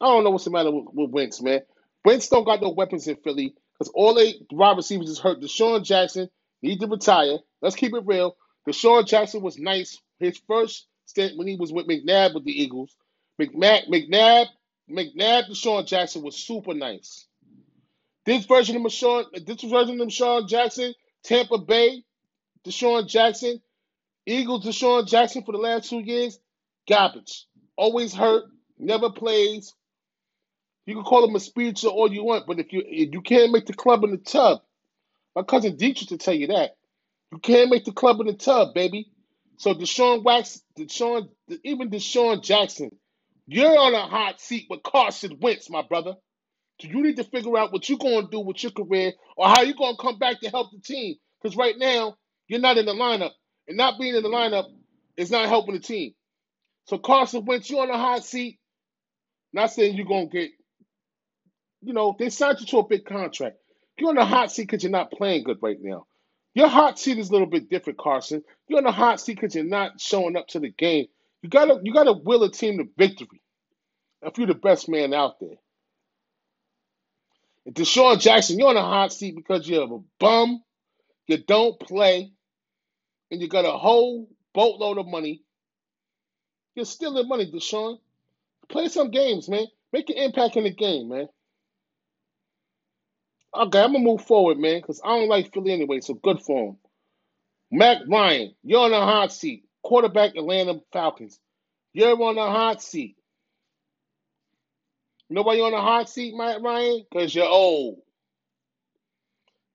[0.00, 1.62] I don't know what's the matter with, with Wentz, man.
[2.04, 5.40] Wentz don't got no weapons in Philly because all they wide receivers is hurt.
[5.40, 6.28] DeSean Jackson
[6.62, 7.38] need to retire.
[7.62, 8.36] Let's keep it real.
[8.68, 10.00] DeSean Jackson was nice.
[10.18, 12.94] His first stint when he was with McNabb with the Eagles.
[13.40, 14.46] McNabb, McNabb,
[14.90, 17.26] McNabb, DeSean Jackson was super nice.
[18.26, 22.02] This version of DeSean, this version of DeSean Jackson, Tampa Bay,
[22.66, 23.60] DeSean Jackson,
[24.26, 26.38] Eagles, DeSean Jackson for the last two years,
[26.88, 27.46] garbage.
[27.76, 28.44] Always hurt,
[28.78, 29.74] never plays.
[30.86, 33.52] You can call him a spiritual all you want, but if you if you can't
[33.52, 34.60] make the club in the tub,
[35.36, 36.76] my cousin Dietrich to tell you that.
[37.32, 39.10] You can't make the club in the tub, baby.
[39.58, 41.28] So Deshaun Wax, DeSean,
[41.64, 42.90] even DeSean Jackson,
[43.46, 46.14] you're on a hot seat with Carson Wentz, my brother.
[46.80, 49.48] So you need to figure out what you're going to do with your career or
[49.48, 51.16] how you're going to come back to help the team.
[51.42, 52.16] Because right now,
[52.48, 53.32] you're not in the lineup.
[53.68, 54.66] And not being in the lineup
[55.16, 56.14] is not helping the team.
[56.86, 58.58] So Carson Wentz, you're on a hot seat.
[59.52, 60.50] Not saying you're going to get,
[61.84, 63.56] you know, they signed you to a big contract.
[63.98, 66.06] You're on the hot seat because you're not playing good right now.
[66.54, 68.42] Your hot seat is a little bit different, Carson.
[68.68, 71.06] You're on the hot seat because you're not showing up to the game.
[71.42, 73.42] You gotta you gotta will a team to victory.
[74.22, 75.56] If you're the best man out there.
[77.66, 80.62] And DeSean Jackson, you're on the hot seat because you're a bum,
[81.26, 82.32] you don't play,
[83.30, 85.42] and you got a whole boatload of money.
[86.74, 87.98] You're stealing money, DeSean.
[88.68, 89.66] Play some games, man.
[89.92, 91.28] Make an impact in the game, man.
[93.56, 96.70] Okay, I'm gonna move forward, man, because I don't like Philly anyway, so good for
[96.70, 96.76] him.
[97.70, 99.64] Matt Ryan, you're on the hot seat.
[99.82, 101.38] Quarterback Atlanta Falcons.
[101.92, 103.16] You're on the hot seat.
[105.28, 107.04] You're on the hot seat, Matt Ryan?
[107.10, 107.98] Because you're old.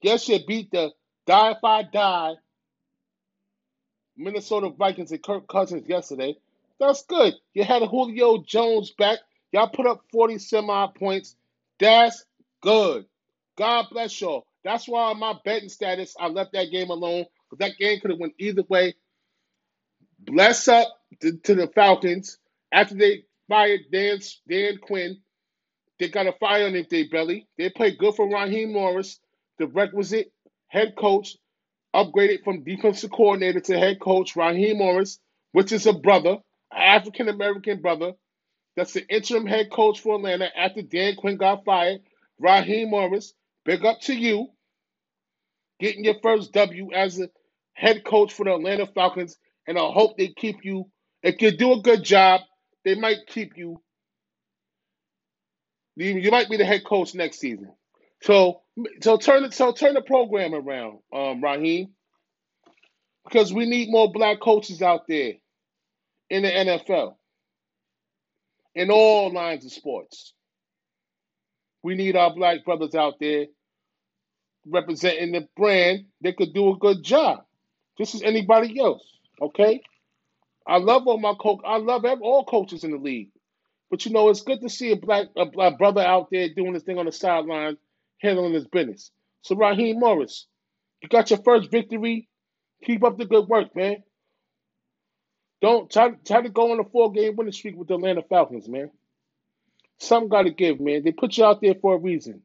[0.02, 0.92] Yes, you beat the
[1.26, 2.36] die if I die
[4.18, 6.36] Minnesota Vikings and Kirk Cousins yesterday.
[6.80, 7.34] That's good.
[7.54, 9.20] You had Julio Jones back.
[9.52, 11.36] Y'all put up 40 semi points.
[11.80, 12.26] That's
[12.62, 13.06] good.
[13.60, 14.46] God bless y'all.
[14.64, 17.26] That's why on my betting status, I left that game alone.
[17.50, 18.96] Because that game could have went either way.
[20.18, 20.88] Bless up
[21.22, 22.38] to, to, the Falcons.
[22.72, 25.18] After they fired Dan, Dan Quinn,
[26.00, 27.48] they got a fire on their belly.
[27.58, 29.20] They played good for Raheem Morris,
[29.58, 30.32] the requisite
[30.68, 31.36] head coach,
[31.94, 35.20] upgraded from defensive coordinator to head coach, Raheem Morris,
[35.52, 36.38] which is a brother,
[36.74, 38.14] African American brother.
[38.78, 42.02] That's the interim head coach for Atlanta after Dan Quinn got fired.
[42.40, 43.34] Raheem Morris,
[43.66, 44.48] Big up to you.
[45.80, 47.30] Getting your first W as a
[47.74, 50.90] head coach for the Atlanta Falcons, and I hope they keep you.
[51.24, 52.42] If you do a good job,
[52.86, 53.82] they might keep you.
[55.96, 57.72] You might be the head coach next season.
[58.24, 58.62] So,
[59.02, 59.54] so turn it.
[59.54, 61.90] So turn the program around, um, Raheem,
[63.26, 65.34] because we need more black coaches out there
[66.30, 67.16] in the NFL,
[68.76, 70.34] in all lines of sports.
[71.84, 73.48] We need our black brothers out there
[74.68, 77.46] representing the brand They could do a good job,
[77.98, 79.04] just as anybody else.
[79.42, 79.82] Okay,
[80.68, 81.62] I love all my coach.
[81.66, 83.30] I love all coaches in the league,
[83.92, 86.74] but you know it's good to see a black a black brother out there doing
[86.76, 87.78] his thing on the sideline,
[88.22, 89.12] handling his business.
[89.44, 90.48] So Raheem Morris,
[91.02, 92.28] you got your first victory.
[92.86, 93.98] Keep up the good work, man.
[95.62, 98.70] Don't try, try to go on a four game winning streak with the Atlanta Falcons,
[98.70, 98.92] man.
[100.00, 101.04] Some got to give, man.
[101.04, 102.42] They put you out there for a reason.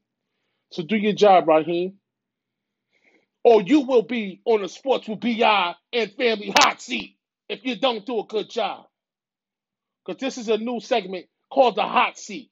[0.71, 1.95] So do your job, Raheem.
[3.43, 7.17] Or you will be on the Sports with BI and Family Hot Seat
[7.49, 8.85] if you don't do a good job.
[10.05, 12.51] Because this is a new segment called the Hot Seat.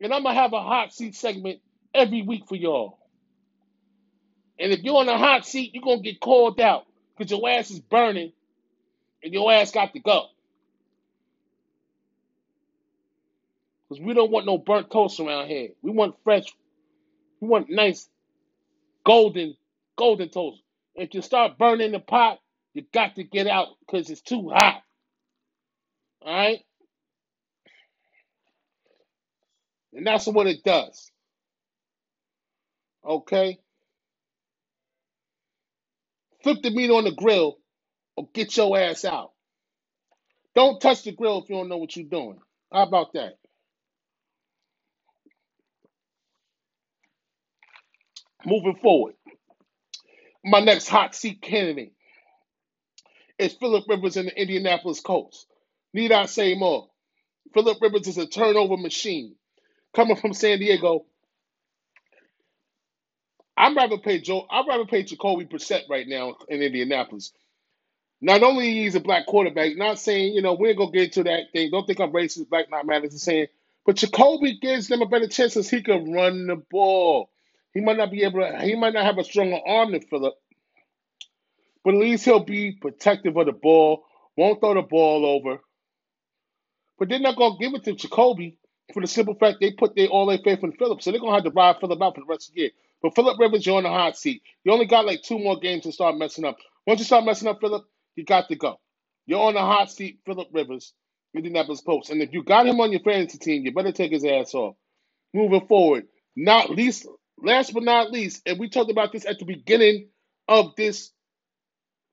[0.00, 1.60] And I'm going to have a Hot Seat segment
[1.94, 2.98] every week for y'all.
[4.58, 6.84] And if you're on the hot seat, you're going to get called out
[7.16, 8.32] because your ass is burning
[9.22, 10.26] and your ass got to go.
[13.88, 15.70] Because we don't want no burnt toast around here.
[15.82, 16.44] We want fresh,
[17.40, 18.08] we want nice
[19.04, 19.56] golden,
[19.96, 20.62] golden toast.
[20.94, 22.38] If you start burning the pot,
[22.74, 24.82] you got to get out because it's too hot.
[26.22, 26.60] All right?
[29.94, 31.10] And that's what it does.
[33.06, 33.58] Okay?
[36.42, 37.58] Flip the meat on the grill
[38.16, 39.32] or get your ass out.
[40.54, 42.38] Don't touch the grill if you don't know what you're doing.
[42.72, 43.34] How about that?
[48.46, 49.14] Moving forward,
[50.44, 51.94] my next hot seat candidate
[53.38, 55.46] is Philip Rivers and the Indianapolis Colts.
[55.94, 56.88] Need I say more?
[57.54, 59.36] Philip Rivers is a turnover machine.
[59.94, 61.06] Coming from San Diego,
[63.56, 64.46] I'd rather pay Joe.
[64.50, 67.32] I'd rather pay Jacoby Brissett right now in Indianapolis.
[68.20, 71.52] Not only he's a black quarterback, not saying you know we're gonna get into that
[71.52, 71.70] thing.
[71.70, 72.50] Don't think I'm racist.
[72.50, 73.22] Black not matters.
[73.22, 73.48] Saying,
[73.86, 77.30] but Jacoby gives them a better chance because he can run the ball.
[77.76, 78.58] He might not be able to.
[78.62, 80.32] He might not have a stronger arm than Philip,
[81.84, 84.02] but at least he'll be protective of the ball.
[84.34, 85.60] Won't throw the ball over.
[86.98, 88.56] But they're not gonna give it to Jacoby
[88.94, 91.34] for the simple fact they put their all their faith in Philip, so they're gonna
[91.34, 92.70] have to ride Philip out for the rest of the year.
[93.02, 94.42] But Philip Rivers, you're on the hot seat.
[94.64, 96.56] You only got like two more games to start messing up.
[96.86, 97.84] Once you start messing up, Philip,
[98.14, 98.80] you got to go.
[99.26, 100.94] You're on the hot seat, Philip Rivers,
[101.34, 102.08] Indianapolis Colts.
[102.08, 104.76] And if you got him on your fantasy team, you better take his ass off.
[105.34, 107.06] Moving forward, not least,
[107.38, 110.08] last but not least, and we talked about this at the beginning
[110.48, 111.10] of this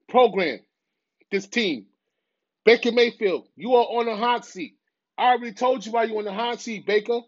[0.09, 0.59] program,
[1.31, 1.85] this team.
[2.65, 4.75] Baker Mayfield, you are on the hot seat.
[5.17, 7.19] I already told you why you're on the hot seat, Baker.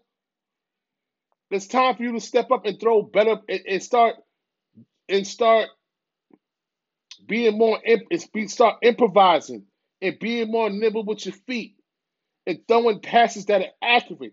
[1.50, 4.16] It's time for you to step up and throw better and, start
[5.08, 5.68] and start
[7.26, 7.80] being more
[8.46, 9.64] start improvising
[10.02, 11.76] and being more nimble with your feet
[12.46, 14.32] and throwing passes that are accurate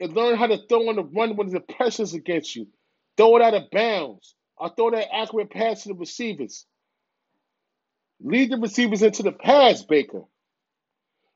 [0.00, 2.66] and learn how to throw on the run when the pressure's against you.
[3.20, 4.34] Throw it out of bounds.
[4.56, 6.64] Or throw that accurate pass to the receivers.
[8.22, 10.22] Lead the receivers into the pass, Baker.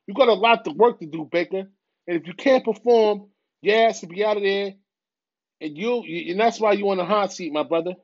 [0.06, 1.68] You got a lot of work to do, Baker.
[2.06, 3.28] And if you can't perform,
[3.62, 4.74] your ass will be out of there
[5.60, 7.94] and you, and that's why you're on the hot seat, my brother.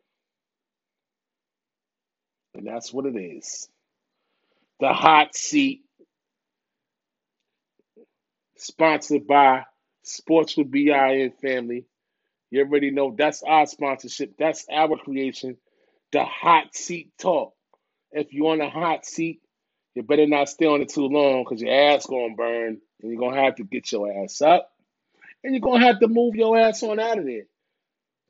[2.54, 3.68] And that's what it is.
[4.80, 5.82] The hot seat,
[8.56, 9.64] sponsored by
[10.02, 11.84] Sports with BI and Family.
[12.50, 14.34] You already know that's our sponsorship.
[14.38, 15.56] That's our creation.
[16.12, 17.54] The hot seat talk.
[18.12, 19.40] If you're on the hot seat,
[19.94, 23.20] you better not stay on it too long because your ass gonna burn and you're
[23.20, 24.70] gonna have to get your ass up
[25.44, 27.44] and you're gonna have to move your ass on out of there.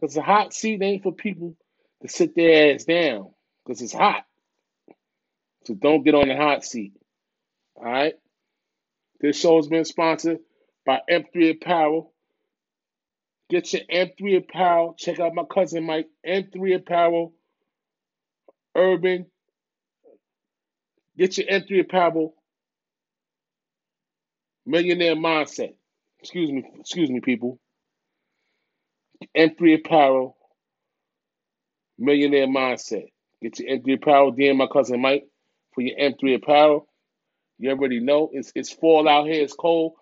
[0.00, 1.56] Because the hot seat ain't for people
[2.02, 3.30] to sit their ass down
[3.64, 4.24] because it's hot.
[5.64, 6.94] So don't get on the hot seat.
[7.76, 8.14] All right?
[9.20, 10.38] This show has been sponsored
[10.86, 12.12] by M3 Apparel.
[13.50, 14.94] Get your M3 Apparel.
[14.96, 16.06] Check out my cousin Mike.
[16.26, 17.34] M3 Apparel.
[18.76, 19.26] Urban.
[21.18, 22.34] Get your M3 Apparel.
[24.66, 25.74] Millionaire mindset.
[26.20, 27.58] Excuse me, excuse me, people.
[29.36, 30.36] M3 Apparel,
[31.98, 33.08] Millionaire Mindset.
[33.42, 35.24] Get your M3 Apparel, DM my cousin Mike
[35.74, 36.86] for your M3 Apparel.
[37.58, 39.94] You already know it's it's fall out here, it's cold.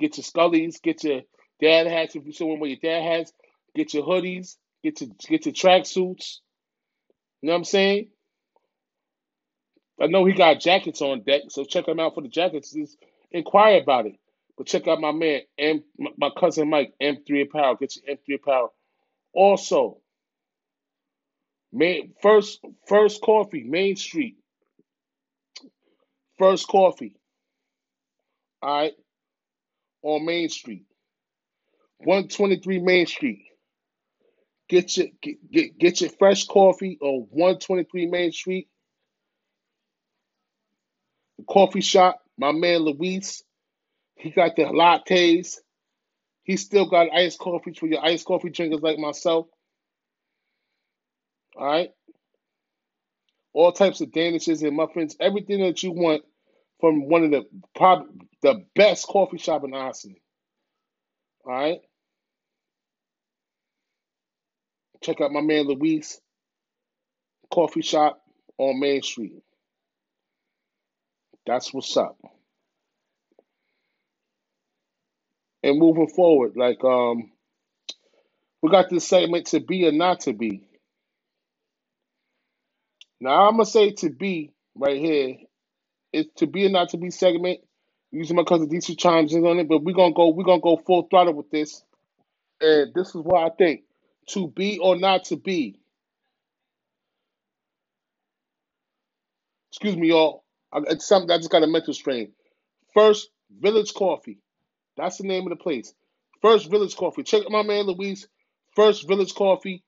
[0.00, 1.22] Get your scullies, get your
[1.60, 3.32] dad hats if you're showing what your dad has.
[3.74, 6.40] Get your hoodies, get your get your track suits.
[7.42, 8.08] You know what I'm saying?
[10.00, 12.72] I know he got jackets on deck, so check him out for the jackets.
[12.72, 12.98] Just
[13.30, 14.16] inquire about it.
[14.56, 15.84] But check out my man, M,
[16.16, 17.76] my cousin Mike, M3 Apparel.
[17.76, 18.74] Get your M3 Apparel.
[19.32, 19.98] Also,
[21.72, 24.36] main, first first coffee, Main Street.
[26.38, 27.14] First coffee.
[28.62, 28.92] All right.
[30.02, 30.84] On Main Street.
[31.98, 33.42] 123 Main Street.
[34.68, 38.68] Get your get, get, get your fresh coffee on 123 Main Street.
[41.38, 43.42] The coffee shop, my man Luis.
[44.16, 45.56] He got the lattes.
[46.44, 49.46] He still got iced coffee for your iced coffee drinkers like myself.
[51.56, 51.90] All right.
[53.52, 56.22] All types of danishes and muffins, everything that you want
[56.80, 58.08] from one of the probably
[58.42, 60.16] the best coffee shop in Austin.
[61.44, 61.80] All right.
[65.06, 66.20] Check out my man Luis
[67.52, 68.20] Coffee Shop
[68.58, 69.34] on Main Street.
[71.46, 72.18] That's what's up.
[75.62, 77.30] And moving forward, like um,
[78.62, 80.68] we got this segment to be or not to be.
[83.20, 85.36] Now I'm gonna say to be right here.
[86.12, 87.60] It's to be or not to be segment.
[88.12, 90.76] Using my cousin DC chimes in on it, but we're gonna go we're gonna go
[90.84, 91.84] full throttle with this.
[92.60, 93.82] And this is what I think.
[94.28, 95.78] To be or not to be.
[99.70, 100.44] Excuse me, y'all.
[100.74, 102.32] It's something I just got a mental strain.
[102.94, 103.28] First
[103.60, 104.38] Village Coffee.
[104.96, 105.94] That's the name of the place.
[106.42, 107.22] First Village Coffee.
[107.22, 108.26] Check out my man Luis.
[108.74, 109.84] First Village Coffee.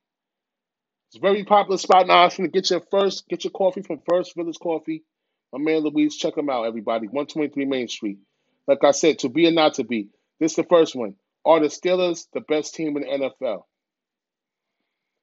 [1.08, 2.48] It's a very popular spot in Austin.
[2.50, 5.04] Get your first, get your coffee from First Village Coffee.
[5.52, 7.06] My man Luis, check him out, everybody.
[7.06, 8.18] 123 Main Street.
[8.66, 10.10] Like I said, to be or not to be.
[10.38, 11.14] This is the first one.
[11.46, 13.62] Are the Steelers the best team in the NFL?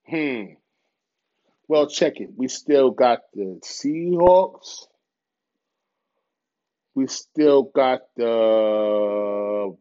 [0.07, 0.53] Hmm.
[1.67, 2.29] Well, check it.
[2.35, 4.85] We still got the Seahawks.
[6.93, 9.75] We still got the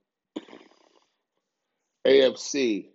[2.07, 2.89] AFC.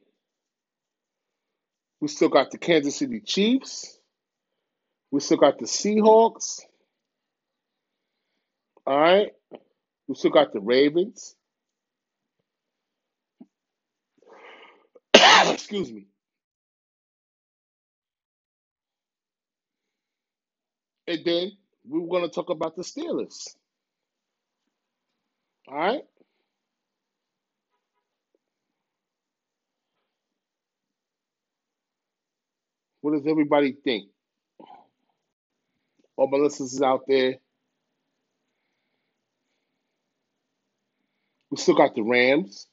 [2.01, 3.99] We still got the Kansas City Chiefs.
[5.11, 6.61] We still got the Seahawks.
[8.86, 9.32] All right.
[10.07, 11.36] We still got the Ravens.
[15.13, 16.09] Excuse me.
[21.10, 21.51] And then
[21.89, 23.49] we were going to talk about the Steelers.
[25.68, 26.03] All right.
[33.01, 34.10] What does everybody think?
[36.18, 37.36] All my listeners out there.
[41.51, 42.68] We still got the Rams.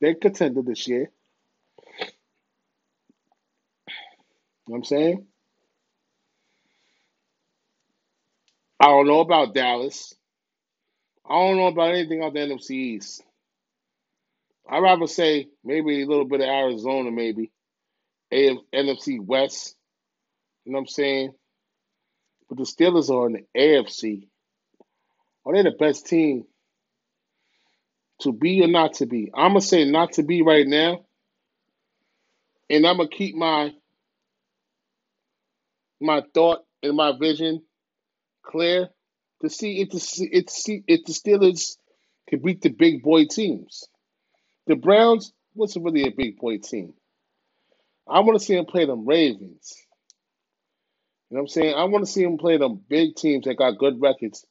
[0.00, 1.00] They're contender this year.
[1.00, 1.06] You
[4.68, 5.26] know what I'm saying?
[8.88, 10.14] I don't know about Dallas.
[11.28, 13.22] I don't know about anything out the NFC East.
[14.66, 17.52] I'd rather say maybe a little bit of Arizona, maybe.
[18.32, 19.76] A- NFC West.
[20.64, 21.34] You know what I'm saying?
[22.48, 24.26] But the Steelers are in the AFC.
[25.44, 26.44] Are they the best team
[28.22, 29.30] to be or not to be?
[29.34, 31.04] I'm going to say not to be right now.
[32.70, 33.74] And I'm going to keep my
[36.00, 37.62] my thought and my vision
[38.48, 38.88] clear
[39.42, 40.28] to see if the,
[40.88, 41.76] if, the Steelers
[42.28, 43.84] can beat the big boy teams.
[44.66, 46.94] The Browns wasn't really a big boy team.
[48.08, 49.76] I want to see them play them Ravens.
[51.30, 51.74] You know what I'm saying?
[51.74, 54.44] I want to see them play them big teams that got good records.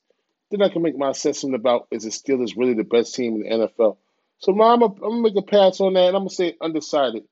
[0.52, 3.60] Then I can make my assessment about is the Steelers really the best team in
[3.60, 3.98] the NFL.
[4.40, 6.56] So now I'm going to make a pass on that, and I'm going to say
[6.62, 7.24] undecided.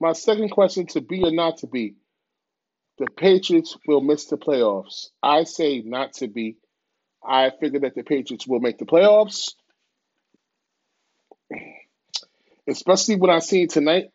[0.00, 1.94] My second question to be or not to be
[2.98, 5.08] the Patriots will miss the playoffs.
[5.22, 6.56] I say not to be.
[7.26, 9.54] I figure that the Patriots will make the playoffs,
[12.68, 14.10] especially what I seen tonight.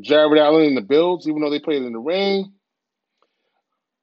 [0.00, 2.52] Jared Allen and the Bills, even though they played in the rain.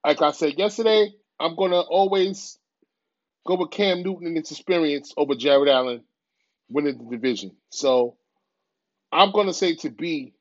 [0.04, 2.58] Like I said yesterday, I'm going to always
[3.46, 6.04] go with Cam Newton and his experience over Jared Allen
[6.68, 7.52] winning the division.
[7.70, 8.16] So
[9.12, 10.34] I'm going to say to be,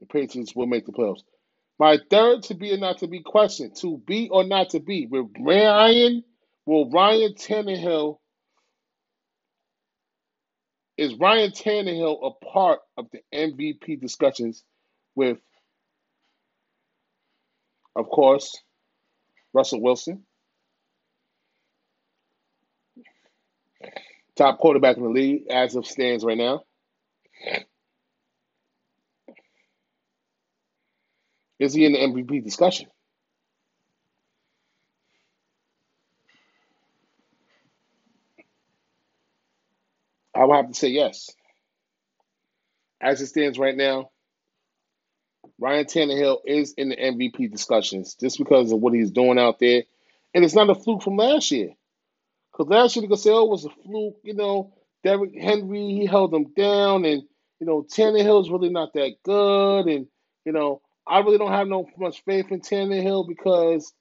[0.00, 1.22] the Patriots will make the playoffs.
[1.78, 5.06] My third to be or not to be question: to be or not to be.
[5.06, 6.24] Will Ryan,
[6.66, 8.18] will Ryan Tannehill,
[10.98, 14.64] is Ryan Tannehill a part of the MVP discussions
[15.14, 15.38] with,
[17.96, 18.56] of course,
[19.54, 20.24] Russell Wilson,
[24.36, 26.62] top quarterback in the league as of stands right now?
[31.58, 32.88] Is he in the MVP discussion?
[40.34, 41.30] I would have to say yes.
[43.00, 44.10] As it stands right now,
[45.58, 49.82] Ryan Tannehill is in the MVP discussions just because of what he's doing out there.
[50.34, 51.70] And it's not a fluke from last year.
[52.52, 54.18] Because last year, they could say, oh, it was a fluke.
[54.22, 57.04] You know, Derrick Henry, he held them down.
[57.04, 57.22] And,
[57.60, 59.86] you know, Tannehill's really not that good.
[59.86, 60.06] And,
[60.44, 63.92] you know, I really don't have no much faith in Tannehill because,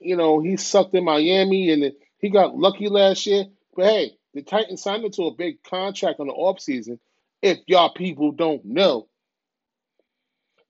[0.00, 3.44] you know, he sucked in Miami and he got lucky last year.
[3.74, 6.98] But hey, the Titans signed him to a big contract on the offseason.
[7.42, 9.08] If y'all people don't know,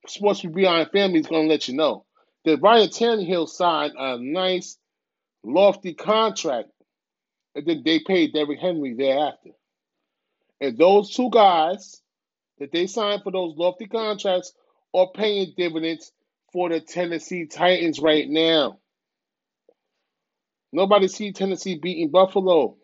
[0.07, 2.05] Sports Beyond Family is going to let you know
[2.45, 4.77] that Ryan Tannehill signed a nice
[5.43, 6.69] lofty contract,
[7.55, 9.51] and then they paid Derrick Henry thereafter.
[10.59, 12.01] And those two guys
[12.59, 14.53] that they signed for those lofty contracts
[14.93, 16.11] are paying dividends
[16.51, 18.79] for the Tennessee Titans right now.
[20.73, 22.77] Nobody see Tennessee beating Buffalo.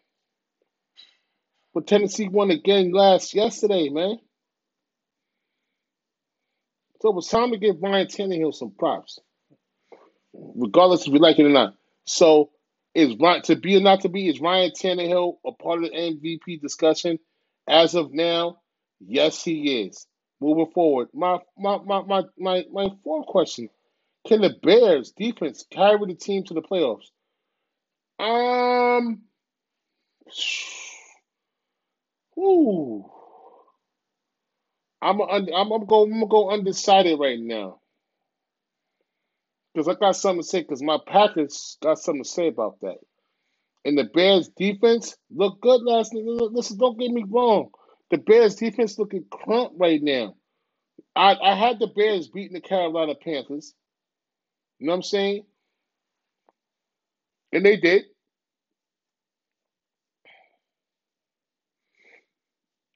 [1.74, 4.20] But Tennessee won again last yesterday, man.
[7.02, 9.20] So it was time to give Ryan Tannehill some props,
[10.34, 11.76] regardless if we like it or not.
[12.06, 12.50] So
[12.96, 15.96] is Ryan to be or not to be is Ryan Tannehill a part of the
[15.96, 17.20] MVP discussion
[17.68, 18.58] as of now?
[19.00, 20.08] Yes, he is.
[20.42, 23.70] Moving forward, my my my my my, my fourth question:
[24.28, 27.08] Can the Bears defense carry the team to the playoffs?
[28.20, 29.24] Um.
[32.40, 33.06] Ooh.
[35.02, 37.80] I'm a, I'm I'm go I'm gonna go undecided right now
[39.74, 42.98] because I got something to say because my Packers got something to say about that.
[43.86, 46.24] And the Bears defense looked good last night.
[46.52, 47.70] Listen, don't get me wrong.
[48.12, 50.36] The Bears defense looking crump right now.
[51.16, 53.74] I, I had the Bears beating the Carolina Panthers.
[54.80, 55.46] You know what I'm saying?
[57.54, 58.06] And they did.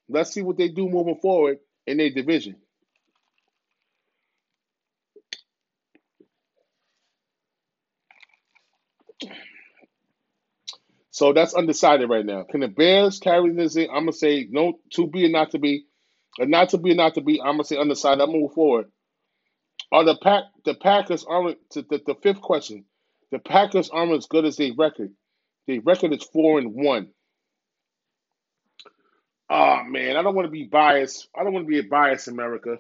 [0.10, 2.58] Let's see what they do moving forward in their division.
[11.22, 12.46] So that's undecided right now.
[12.50, 13.92] Can the Bears carry this in?
[13.92, 15.86] I'm gonna say no to be or not to be,
[16.40, 17.40] or not to be or not to be.
[17.40, 18.22] I'm gonna say undecided.
[18.22, 18.92] I'm move forward.
[19.92, 22.86] Are the pack the Packers aren't the, the, the fifth question?
[23.32, 25.12] The Packers aren't as good as their record.
[25.68, 27.10] Their record is four and one.
[29.48, 31.28] Oh man, I don't want to be biased.
[31.38, 32.78] I don't want to be a biased America.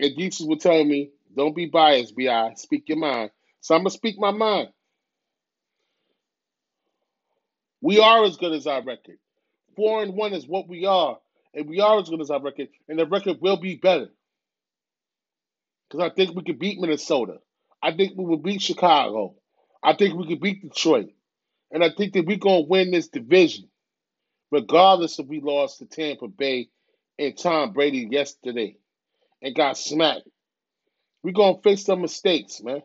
[0.00, 2.54] And Jesus will tell me, don't be biased, Bi.
[2.56, 3.30] Speak your mind.
[3.60, 4.70] So I'm gonna speak my mind.
[7.82, 9.18] We are as good as our record.
[9.76, 11.18] Four and one is what we are,
[11.54, 14.08] and we are as good as our record, and the record will be better.
[15.90, 17.38] Because I think we could beat Minnesota.
[17.82, 19.34] I think we will beat Chicago.
[19.82, 21.10] I think we could beat Detroit.
[21.72, 23.68] And I think that we're gonna win this division
[24.52, 26.68] regardless if we lost to Tampa Bay
[27.18, 28.76] and Tom Brady yesterday
[29.42, 30.28] and got smacked.
[31.22, 32.82] We're going to fix some mistakes, man.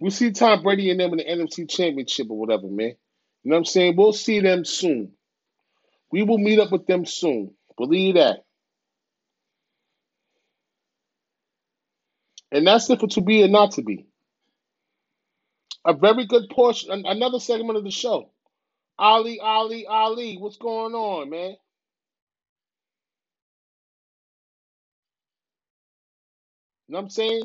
[0.00, 2.94] We see Tom Brady and them in the NFC Championship or whatever, man.
[3.44, 3.96] You know what I'm saying?
[3.96, 5.12] We'll see them soon.
[6.12, 7.54] We will meet up with them soon.
[7.78, 8.40] Believe that.
[12.52, 14.06] And that's it for to be and not to be.
[15.86, 18.30] A very good portion, another segment of the show.
[18.98, 21.50] Ali, Ali, Ali, what's going on, man?
[21.50, 21.56] You
[26.94, 27.42] know what I'm saying?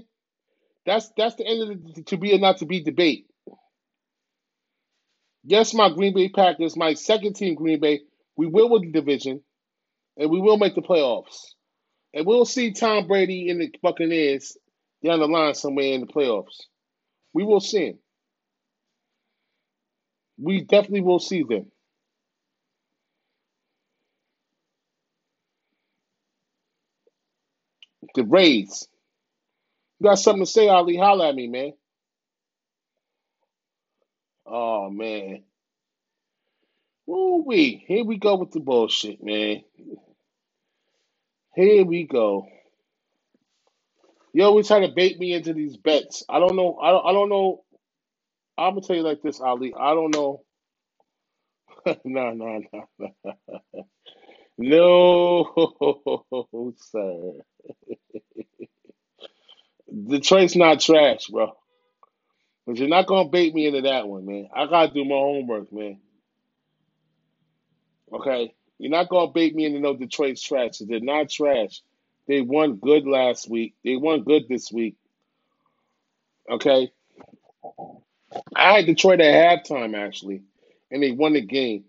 [0.85, 3.27] That's that's the end of the to be or not to be debate.
[5.43, 8.01] Yes, my Green Bay Packers, my second team Green Bay,
[8.37, 9.41] we will win the division
[10.17, 11.53] and we will make the playoffs.
[12.13, 14.57] And we'll see Tom Brady in the Buccaneers
[15.05, 16.63] down the line somewhere in the playoffs.
[17.33, 17.99] We will see him.
[20.39, 21.71] We definitely will see them.
[28.15, 28.87] The Rays.
[29.99, 30.97] You got something to say, Ali?
[30.97, 31.73] Holla at me, man.
[34.49, 35.43] Oh man.
[37.09, 37.83] Ooh wee.
[37.87, 39.63] Here we go with the bullshit, man.
[41.55, 42.47] Here we go.
[44.33, 46.23] You always try to bait me into these bets.
[46.29, 46.77] I don't know.
[46.81, 47.07] I don't.
[47.07, 47.63] I don't know.
[48.57, 49.73] I'm gonna tell you like this, Ali.
[49.79, 50.43] I don't know.
[52.05, 52.89] no, no, no,
[54.59, 57.33] no, no, sir.
[60.09, 61.53] Detroit's not trash, bro.
[62.69, 64.47] But you're not gonna bait me into that one, man.
[64.55, 65.99] I gotta do my homework, man.
[68.13, 70.77] Okay, you're not gonna bait me into no Detroit's trash.
[70.79, 71.81] They're not trash.
[72.27, 73.73] They won good last week.
[73.83, 74.97] They won good this week.
[76.47, 76.91] Okay.
[78.55, 80.43] I had Detroit at halftime actually,
[80.91, 81.85] and they won the game.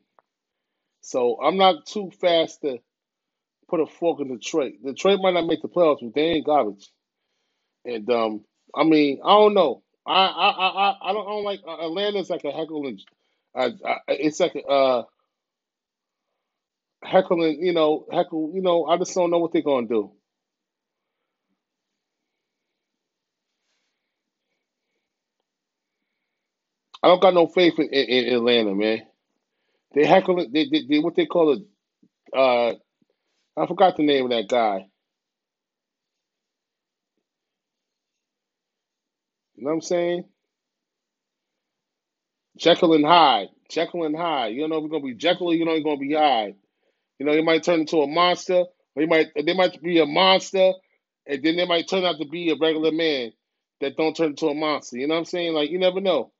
[1.03, 2.78] So I'm not too fast to
[3.68, 4.76] put a fork in Detroit.
[4.83, 6.89] Detroit might not make the playoffs, but they ain't garbage.
[7.85, 9.83] And um, I mean, I don't know.
[10.07, 13.01] I I I I don't, I don't like uh, Atlanta's like a heckling.
[13.55, 15.05] Uh, uh, it's like a uh,
[17.05, 17.59] heckling.
[17.63, 18.53] You know, heckle.
[18.55, 20.13] You know, I just don't know what they're gonna do.
[27.03, 29.03] I don't got no faith in, in, in Atlanta, man.
[29.95, 31.63] They heckle They, they, they what they call it.
[32.37, 32.75] Uh,
[33.61, 34.89] I forgot the name of that guy.
[39.61, 40.25] You know what I'm saying?
[42.57, 43.49] Jekyll and Hyde.
[43.71, 44.55] Jekyll and Hyde.
[44.55, 46.55] You don't know if it's gonna be Jekyll or you know it's gonna be Hyde.
[47.19, 50.07] You know, he might turn into a monster, or he might they might be a
[50.07, 50.73] monster,
[51.27, 53.33] and then they might turn out to be a regular man
[53.83, 54.97] that don't turn into a monster.
[54.97, 55.53] You know what I'm saying?
[55.53, 56.33] Like you never know.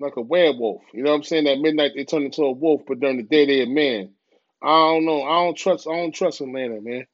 [0.00, 0.82] Like a werewolf.
[0.94, 1.46] You know what I'm saying?
[1.46, 4.14] At midnight they turn into a wolf, but during the day they're a man.
[4.62, 5.22] I don't know.
[5.24, 7.06] I don't trust I don't trust Atlanta, man.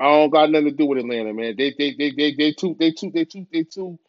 [0.00, 1.56] I don't got nothing to do with Atlanta, man.
[1.58, 4.00] They they they they they too they too they too they too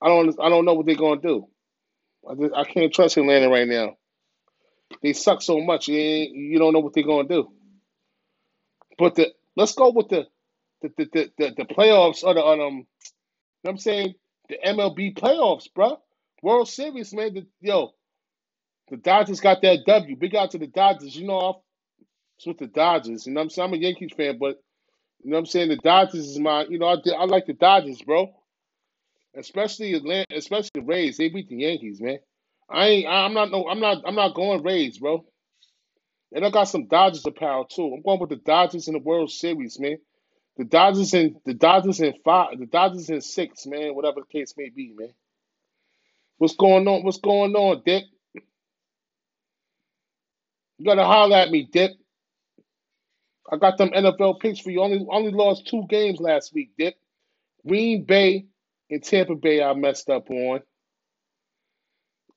[0.00, 1.48] I don't I don't know what they're gonna do.
[2.28, 3.96] I just, I can't trust Atlanta right now.
[5.02, 5.88] They suck so much.
[5.88, 7.52] You, you don't know what they're gonna do.
[8.98, 10.26] But the let's go with the
[10.82, 12.58] the the the, the, the playoffs or the um.
[13.64, 14.14] You know I'm saying
[14.48, 16.00] the MLB playoffs, bro.
[16.42, 17.34] World Series, man.
[17.34, 17.92] The, yo,
[18.90, 20.16] the Dodgers got that W.
[20.16, 21.16] Big out to the Dodgers.
[21.16, 21.54] You know, I'm
[22.46, 23.26] with the Dodgers.
[23.26, 23.68] You know I'm saying?
[23.68, 24.62] I'm a Yankees fan, but
[25.22, 25.68] you know what I'm saying?
[25.70, 28.32] The Dodgers is my, you know, I, I like the Dodgers, bro.
[29.36, 31.18] Especially Atlanta, especially the Rays.
[31.18, 32.18] They beat the Yankees, man.
[32.70, 33.08] I ain't.
[33.08, 33.50] I'm not.
[33.52, 33.68] No.
[33.68, 34.02] I'm not.
[34.06, 35.24] I'm not going Rays, bro.
[36.32, 37.92] And I got some Dodgers apparel too.
[37.94, 39.98] I'm going with the Dodgers in the World Series, man.
[40.58, 42.58] The Dodgers in the Dodgers in five.
[42.58, 43.94] The Dodgers in six, man.
[43.94, 45.14] Whatever the case may be, man.
[46.38, 47.04] What's going on?
[47.04, 48.04] What's going on, Dick?
[50.78, 51.92] You gotta holler at me, Dick.
[53.50, 54.82] I got them NFL picks for you.
[54.82, 56.96] Only only lost two games last week, Dick.
[57.66, 58.46] Green Bay
[58.90, 60.60] and Tampa Bay I messed up on.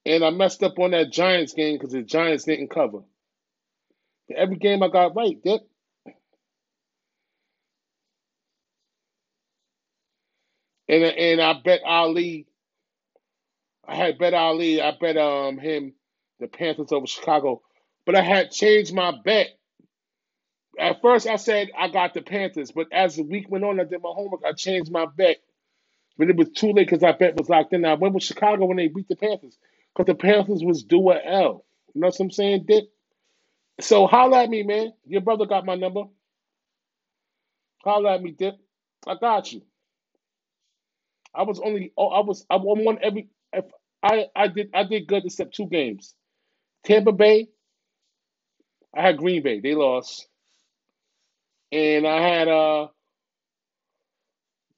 [0.06, 2.99] And I messed up on that Giants game because the Giants didn't cover.
[4.36, 5.62] Every game I got right, Dick.
[10.88, 12.47] And and I bet Ali.
[13.88, 14.82] I had bet Ali.
[14.82, 15.93] I bet um him
[16.39, 17.62] the Panthers over Chicago,
[18.06, 19.49] but I had changed my bet.
[20.80, 23.86] At first, I said I got the Panthers, but as the week went on, I
[23.86, 24.42] did my homework.
[24.46, 25.38] I changed my bet,
[26.18, 27.86] but it was too late because I bet was locked in.
[27.86, 29.58] I went with Chicago when they beat the Panthers
[29.94, 31.66] because the Panthers was due a L.
[31.94, 32.86] You know what I'm saying, Dick?
[33.82, 34.94] So holla at me, man.
[35.08, 36.04] Your brother got my number.
[37.84, 38.56] Holla at me, Dick.
[39.08, 39.62] I got you.
[41.36, 43.30] I was only oh, I was I won every
[44.04, 46.16] I I did I did good except two games.
[46.86, 47.50] Tampa Bay,
[48.96, 49.60] I had Green Bay.
[49.60, 50.28] They lost.
[51.76, 52.88] And I had uh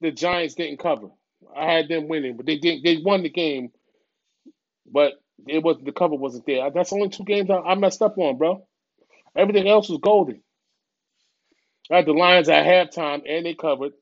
[0.00, 1.08] the Giants didn't cover.
[1.56, 2.84] I had them winning, but they didn't.
[2.84, 3.70] they won the game,
[4.92, 5.14] but
[5.48, 6.70] it was the cover wasn't there.
[6.72, 8.66] That's only two games I, I messed up on, bro.
[9.36, 10.42] Everything else was golden.
[11.90, 13.92] I had the Lions at halftime and they covered.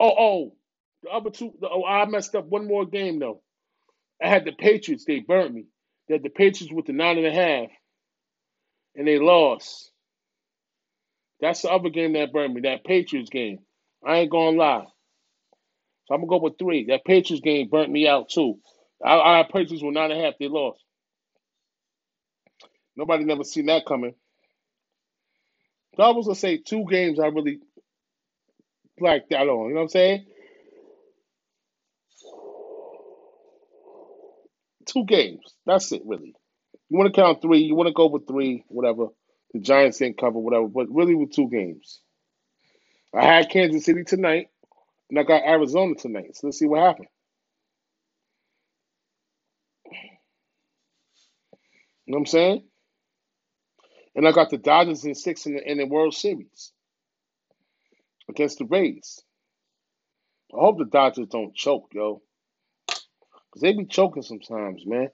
[0.00, 0.54] Oh, oh,
[1.02, 1.52] the other two.
[1.62, 3.42] Oh, I messed up one more game though.
[4.22, 5.04] I had the Patriots.
[5.06, 5.66] They burnt me.
[6.08, 7.70] They had the Patriots with the nine and a half,
[8.96, 9.89] and they lost.
[11.40, 12.62] That's the other game that burned me.
[12.62, 13.60] That Patriots game.
[14.06, 14.84] I ain't gonna lie.
[16.06, 16.86] So I'm gonna go with three.
[16.86, 18.58] That Patriots game burnt me out too.
[19.02, 20.34] Our, Patriots were nine and a half.
[20.38, 20.82] They lost.
[22.96, 24.14] Nobody never seen that coming.
[25.96, 27.60] So I was gonna say two games I really
[28.98, 29.68] blacked out on.
[29.68, 30.26] You know what I'm saying?
[34.86, 35.40] Two games.
[35.66, 36.34] That's it, really.
[36.88, 37.60] You want to count three.
[37.60, 39.06] You want to go with three, whatever.
[39.52, 40.68] The Giants didn't cover, whatever.
[40.68, 42.00] But really, with two games.
[43.14, 44.48] I had Kansas City tonight,
[45.08, 46.36] and I got Arizona tonight.
[46.36, 47.08] So let's see what happens.
[52.06, 52.64] You know what I'm saying?
[54.14, 56.72] And I got the Dodgers in six in the, in the World Series
[58.28, 59.20] against the Rays.
[60.52, 62.22] I hope the Dodgers don't choke, yo.
[62.86, 65.08] Because they be choking sometimes, man.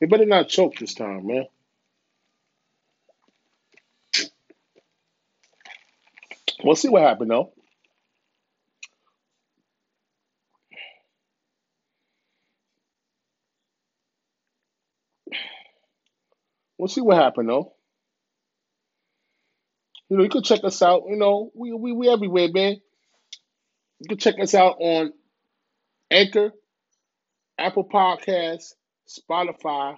[0.00, 1.46] They better not choke this time, man.
[6.64, 7.52] We'll see what happened, though.
[16.78, 17.74] We'll see what happened, though.
[20.08, 21.04] You know, you can check us out.
[21.08, 22.76] You know, we we we everywhere, man.
[24.00, 25.12] You can check us out on
[26.10, 26.52] Anchor,
[27.58, 28.74] Apple Podcasts,
[29.08, 29.96] Spotify,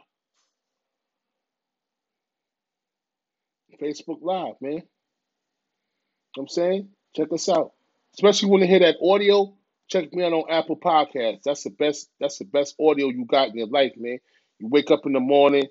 [3.81, 4.83] Facebook Live, man.
[6.39, 6.89] I'm saying?
[7.15, 7.73] Check us out.
[8.15, 9.55] Especially when you hear that audio,
[9.89, 11.43] check me out on Apple Podcasts.
[11.45, 14.19] That's the best, that's the best audio you got in your life, man.
[14.59, 15.67] You wake up in the morning,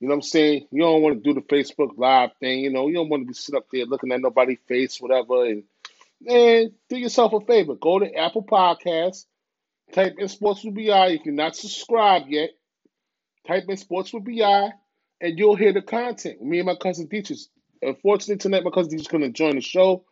[0.00, 0.66] you know what I'm saying?
[0.70, 2.88] You don't want to do the Facebook Live thing, you know.
[2.88, 5.44] You don't want to be sitting up there looking at nobody's face, whatever.
[5.44, 5.62] And
[6.20, 7.74] man, do yourself a favor.
[7.74, 9.24] Go to Apple Podcasts,
[9.92, 11.08] type in Sports with BI.
[11.08, 12.50] If you're not subscribed yet,
[13.46, 14.72] type in Sports with BI,
[15.20, 16.42] and you'll hear the content.
[16.42, 17.38] Me and my cousin Dietrich.
[17.82, 20.04] Unfortunately, tonight my Dietrich couldn't join the show.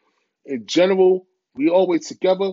[0.46, 2.52] In general, we always together.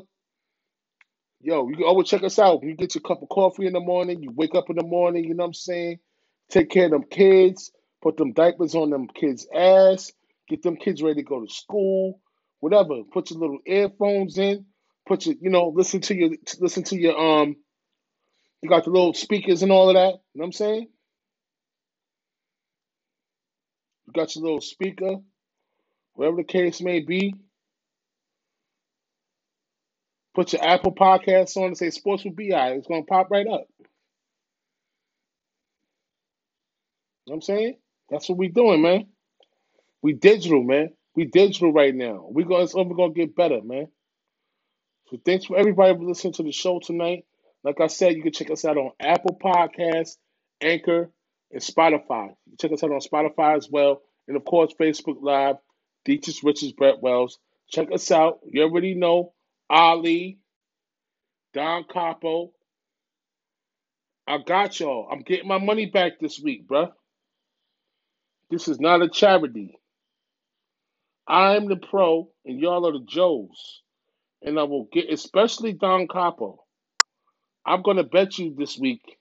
[1.42, 2.62] yo, you can always check us out.
[2.62, 4.84] When You get your cup of coffee in the morning, you wake up in the
[4.86, 6.00] morning, you know what I'm saying?
[6.50, 10.12] Take care of them kids, put them diapers on them kids' ass,
[10.50, 12.22] get them kids ready to go to school,
[12.62, 13.04] whatever.
[13.14, 14.66] Put your little earphones in,
[15.08, 17.58] put your, you know, listen to your listen to your um
[18.62, 20.14] you got the little speakers and all of that.
[20.34, 20.82] You know what I'm saying?
[23.99, 25.16] You got your little speaker,
[26.14, 27.36] whatever the case may be.
[30.36, 32.46] Put your Apple Podcasts on and say Sports with BI.
[32.72, 33.68] It's going to pop right up.
[37.26, 37.78] You know what I'm saying?
[38.10, 39.08] That's what we doing, man.
[40.02, 40.90] We digital, man.
[41.16, 42.28] We digital right now.
[42.32, 43.88] We going it's only gonna get better, man.
[45.10, 47.26] So thanks for everybody for listening to the show tonight.
[47.64, 50.18] Like I said, you can check us out on Apple Podcasts,
[50.62, 51.12] Anchor,
[51.52, 52.30] and Spotify.
[52.46, 55.56] You check us out on Spotify as well, and of course Facebook Live.
[56.06, 57.40] Deaches Richards, Brett Wells.
[57.70, 58.40] Check us out.
[58.46, 59.34] You already know
[59.70, 60.40] Ali,
[61.54, 62.52] Don Capo.
[64.28, 65.08] I got y'all.
[65.12, 66.92] I'm getting my money back this week, bruh.
[68.50, 69.78] This is not a charity.
[71.28, 73.82] I'm the pro, and y'all are the Joes.
[74.42, 76.64] And I will get, especially Don Capo.
[77.66, 79.19] I'm gonna bet you this week,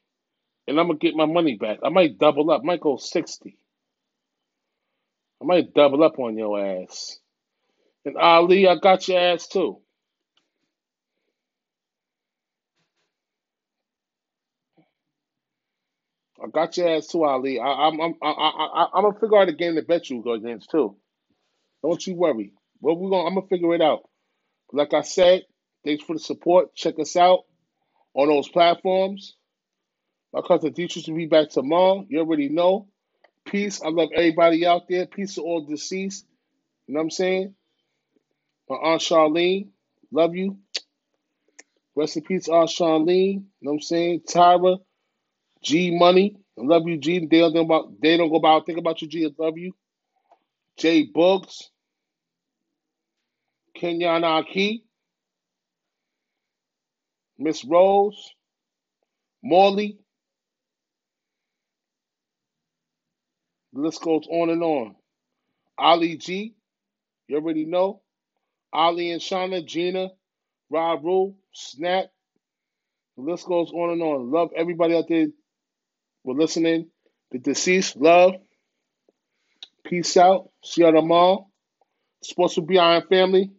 [0.69, 1.81] and I'm gonna get my money back.
[1.85, 2.63] I might double up.
[2.63, 3.59] I might go sixty.
[5.43, 7.19] I might double up on your ass.
[8.05, 9.81] And Ali, I got your ass too.
[16.43, 17.61] I got your ass too, Ali.
[17.61, 20.33] I, I'm I'm I, I, I'm gonna figure out a game to bet you go
[20.35, 20.97] against too.
[21.83, 22.53] Don't you worry.
[22.81, 24.09] Well, we're gonna I'm gonna figure it out.
[24.73, 25.43] Like I said,
[25.85, 26.75] thanks for the support.
[26.77, 27.41] Check us out
[28.15, 29.37] on those platforms.
[30.33, 32.07] My cousin Dietrich will be back tomorrow.
[32.09, 32.89] You already know.
[33.45, 33.83] Peace.
[33.83, 35.07] I love everybody out there.
[35.07, 36.27] Peace to all deceased.
[36.87, 37.55] You know what I'm saying?
[38.69, 39.69] My Aunt Charlene,
[40.13, 40.59] love you.
[41.97, 43.35] Rest in peace, Aunt Charlene.
[43.35, 44.21] You know what I'm saying?
[44.29, 44.79] Tyra,
[45.63, 46.37] G Money.
[46.59, 47.27] I love you, G.
[47.27, 49.25] They don't go about they don't go about think about you, G.
[49.27, 49.73] I love you.
[50.77, 51.71] Jay Books.
[53.77, 54.85] Kenyan Aki.
[57.39, 58.33] Miss Rose.
[59.43, 59.99] Morley.
[63.79, 64.97] The list goes on and on.
[65.79, 66.53] Ali G.
[67.29, 68.03] You already know.
[68.73, 70.09] Ali and Shauna, Gina,
[70.69, 72.07] Rob Rule, Snap.
[73.17, 74.33] The list goes on and on.
[74.33, 75.29] Love everybody out there
[76.25, 76.91] for listening.
[77.31, 78.35] The deceased, love.
[79.85, 80.51] Peace out.
[80.65, 81.47] See y'all tomorrow.
[82.25, 83.53] Sports with Beyond Family.